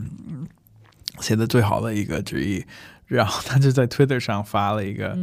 [1.20, 2.62] 写的最好的一个之一，
[3.06, 5.16] 然后他就在 Twitter 上发了一个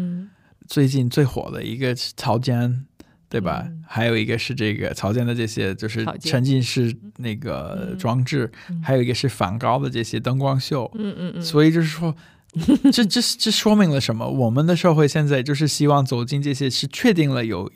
[0.67, 2.87] 最近最火的一个草间。
[3.33, 3.67] 对吧？
[3.87, 8.51] 还有一个是这个草间的这些，就是沉浸式那个装置，
[8.83, 10.87] 还有一个是梵高的这些灯光秀。
[10.93, 11.41] 嗯嗯嗯。
[11.41, 12.15] 所以就是说，
[12.93, 14.29] 这这这说明了什么？
[14.29, 17.71] 我们的社会现在就是希望走进这些，是确定了有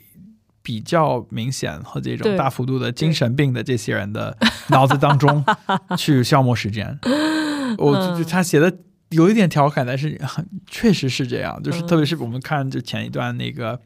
[0.62, 4.38] 比较明显和这种大幅度的精神病的这些人的
[4.68, 5.44] 脑子当中
[5.98, 6.96] 去消磨时间。
[7.78, 8.72] 我就他写的
[9.08, 10.16] 有一点调侃，但是
[10.68, 11.60] 确实是这样。
[11.64, 13.80] 就是特别是我们看就前一段那个。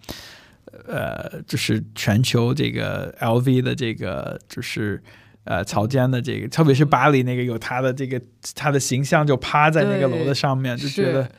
[0.86, 5.02] 呃，就是全球这个 LV 的这个就是
[5.44, 8.20] 呃草间的这个，特别是巴黎那个有他的这个
[8.54, 11.30] 他的形象就趴在那个楼的上面，就觉得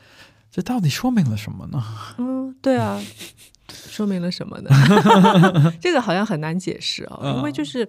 [0.50, 1.82] 这到底说明了什么呢？
[2.18, 3.00] 嗯，对啊，
[3.68, 4.70] 说明了什么呢？
[5.80, 7.88] 这个好像很难解释哦，因为就是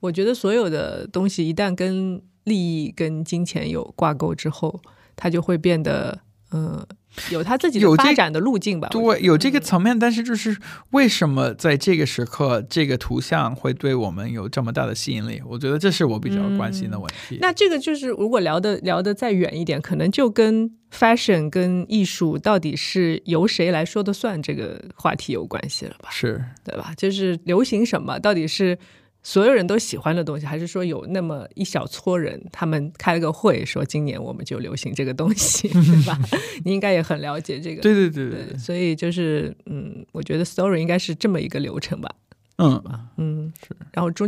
[0.00, 4.80] 我觉得所有的东西一旦跟利益跟金钱有挂钩之后，
[5.14, 6.18] 它就会变得
[6.52, 6.86] 嗯。
[7.32, 8.86] 有他自己的发展的路径吧。
[8.88, 10.56] 对，有这个层面，但是就是
[10.90, 15.42] 为什么在这个时刻，这个图像会对我们有这么大的吸引力？
[15.44, 17.36] 我觉得这是我比较关心的问题。
[17.40, 26.10] 那这个就是，如果聊的聊的再远一点，可能就跟 fashion 跟艺术到底是由谁来说的算这个话题有关系了吧？
[26.12, 26.94] 是对吧？
[26.96, 28.78] 就是流行什么，到底是。
[29.22, 36.18] 所有人都喜欢的东西，还是说有那么一小撮人，他们开了个会，说今年我们就流行这个东西， 对吧？
[36.64, 37.82] 你应该也很了解这个。
[37.82, 38.58] 对对对对。
[38.58, 42.10] 所以就是，嗯，我觉得 story 应该是这么一个流程吧。
[42.56, 42.82] 嗯
[43.18, 43.76] 嗯是。
[43.92, 44.26] 然后中，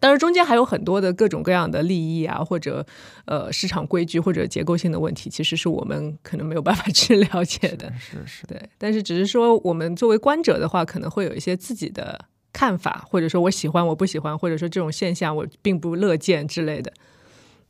[0.00, 2.86] 当然中间还有很多的各种各样的利益啊，或者
[3.26, 7.92] 呃市场规矩或者结构性的问题，其实是我们可能没有办法去了解的。
[7.98, 8.46] 是是。
[8.46, 12.24] 对，但是只是说，我们作为观者的话，可能会有一些自己的。
[12.52, 16.92] 看法，或者说我喜欢，我不喜欢，或者说这种现象我并不乐见之类的，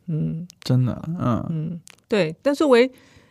[0.06, 2.34] 嗯，真的，嗯嗯，对。
[2.42, 2.90] 但作为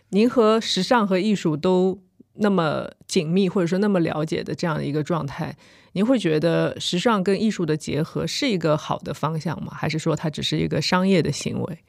[0.09, 2.01] 您和时尚和艺术都
[2.35, 5.55] 那么紧密，或者说那么了解的这样的一个状态，
[5.93, 9.73] 您会觉得时尚跟艺术的结合是一个好的方向吗？
[9.75, 11.79] 还是说它只是一个商业的行为？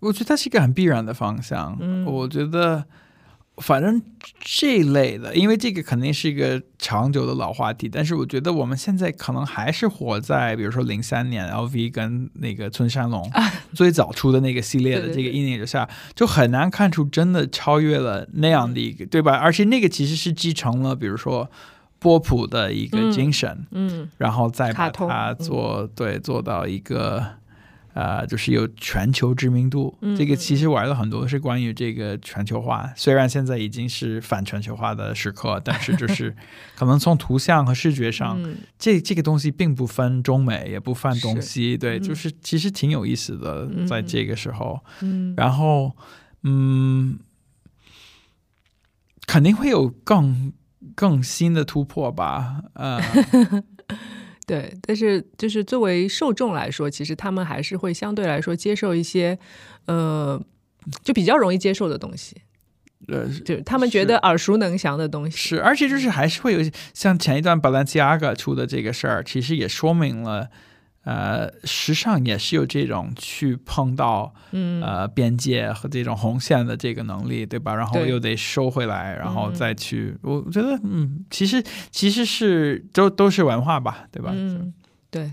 [0.00, 1.76] 我觉得它是一个很必然的方向。
[1.80, 2.84] 嗯，我觉得。
[3.58, 4.02] 反正
[4.40, 13.30] 这类的，因为这个肯定是一个长久的老话题，但是我觉得我们现在可能还是活在，比如说零三年 LV 跟那个村山龙
[13.72, 19.36] 最早出的那个系列的这个阴影之下，就很难看出真的超越了那样的一个，对吧？
[19.36, 21.48] 而且那个其实是继承了，比如说
[22.00, 27.24] 波普的一个精神，嗯，然后再把它做对做到一个。
[27.94, 32.92] 呃，就是有全球知名度，这个其实玩了很多是关于这个全球化。
[32.96, 36.34] 虽然现在已经是反全球化的时刻，但是就 是
[36.74, 38.36] 可能从图像和视觉上，
[38.76, 44.80] 这这个东西并不分中美，也不分东西，对，就是其实挺有意思的，在这个时候。
[45.36, 45.96] 然后，
[46.42, 47.20] 嗯，
[49.24, 50.52] 肯定会有更
[50.96, 53.00] 更新的突破吧，呃。
[54.46, 59.38] 对，但是就是作为受众来说，其实他们还是会相对来说接受一些，
[59.86, 60.40] 呃，
[61.02, 62.36] 就比较容易接受的东西。
[63.08, 65.36] 呃，就他们觉得耳熟能详的东西。
[65.36, 70.48] 是，而且就是还是会有像前一段 Balenciaga 出的这个事儿，其实也说明了。
[71.04, 77.74] 呃，时尚也是有这种去碰到嗯呃边界和这种红线的这个能力，对吧？
[77.74, 80.16] 然后又得收回来，然后再去。
[80.22, 84.30] 我觉得，嗯，其实其实是都都是文化吧，对吧？
[84.34, 84.72] 嗯，
[85.10, 85.32] 对，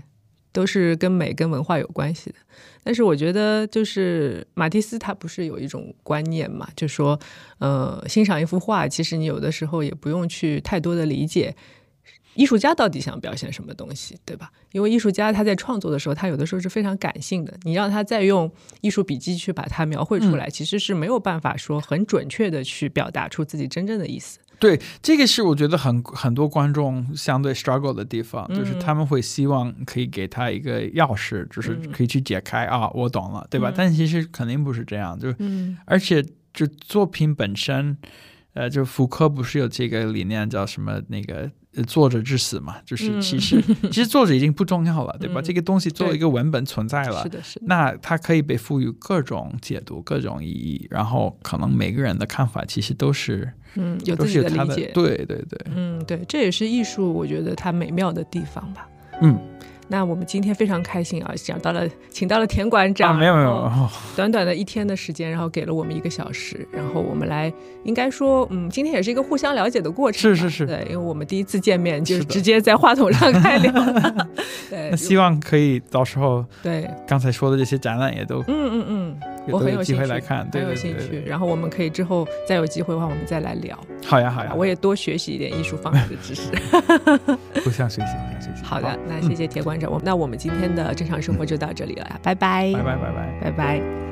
[0.52, 2.36] 都是跟美跟文化有关系的。
[2.84, 7.18] 但是我觉得，就是马蒂斯他不是有一种观念嘛，就说，
[7.58, 11.54] 呃，欣赏一幅画，其实你有的时候也不用去太多的理解。
[12.34, 14.50] 艺术家到底想表现什么东西，对吧？
[14.72, 17.52] 因为艺术家他在创作的时候，他有的时候是非常感性的。
[17.62, 24.38] 你让他再用艺术笔记去把它描绘出来，其实是没有办法说很准确的去表达出自己真正的意思。
[24.58, 33.72] 对，这个是我觉得很很多观众相对 struggle 的地方，就是他们会希望可以给他一个钥匙，就是可以去解开啊，我懂了，对吧？
[33.74, 35.36] 但其实肯定不是这样，就是
[35.84, 36.24] 而且
[36.54, 37.98] 就作品本身，
[38.54, 41.50] 呃，就福柯不是有这个理念叫什么那个。
[41.86, 45.40] 作者致死嘛，就是其实其实作者已经不重要了，对吧？
[45.40, 47.64] 这个东西作为一个文本存在了，是的，是的。
[47.66, 58.86] 那它可以被赋予各种解读、各种意义，然后可能每个人的看法其实都是嗯有自己的理解，对对对，嗯对，这也是艺术，我觉得它美妙的地方吧，
[59.22, 59.40] 嗯。
[59.88, 63.70] 那我们今天非常开心啊，讲到了，请到了田馆长，没有没有，
[64.16, 67.52] 短短的一天的时间，然后给了我们一个小时，然后我们来，
[67.84, 73.72] 应该说，嗯，今天也是一个互相了解的过程，是是是，对，因为我们第一次见面就是直接在话筒上开聊，
[74.70, 79.16] 对，那希望可以到时候，对，刚才说的这些展览也都，嗯嗯嗯。
[79.48, 81.22] 我很有兴趣来看，很有兴趣。
[81.26, 83.78] 然后我们可以之后再有机会的话，我们再来聊。
[84.04, 86.50] 好呀，好呀，我也多学习一点艺术方面的知识。
[87.64, 88.64] 不想学习，不想学习。
[88.64, 89.90] 好的，那谢谢铁馆长。
[89.90, 94.11] 我那我们今天的正常生活就到这里了，拜拜，拜拜，拜拜，拜拜。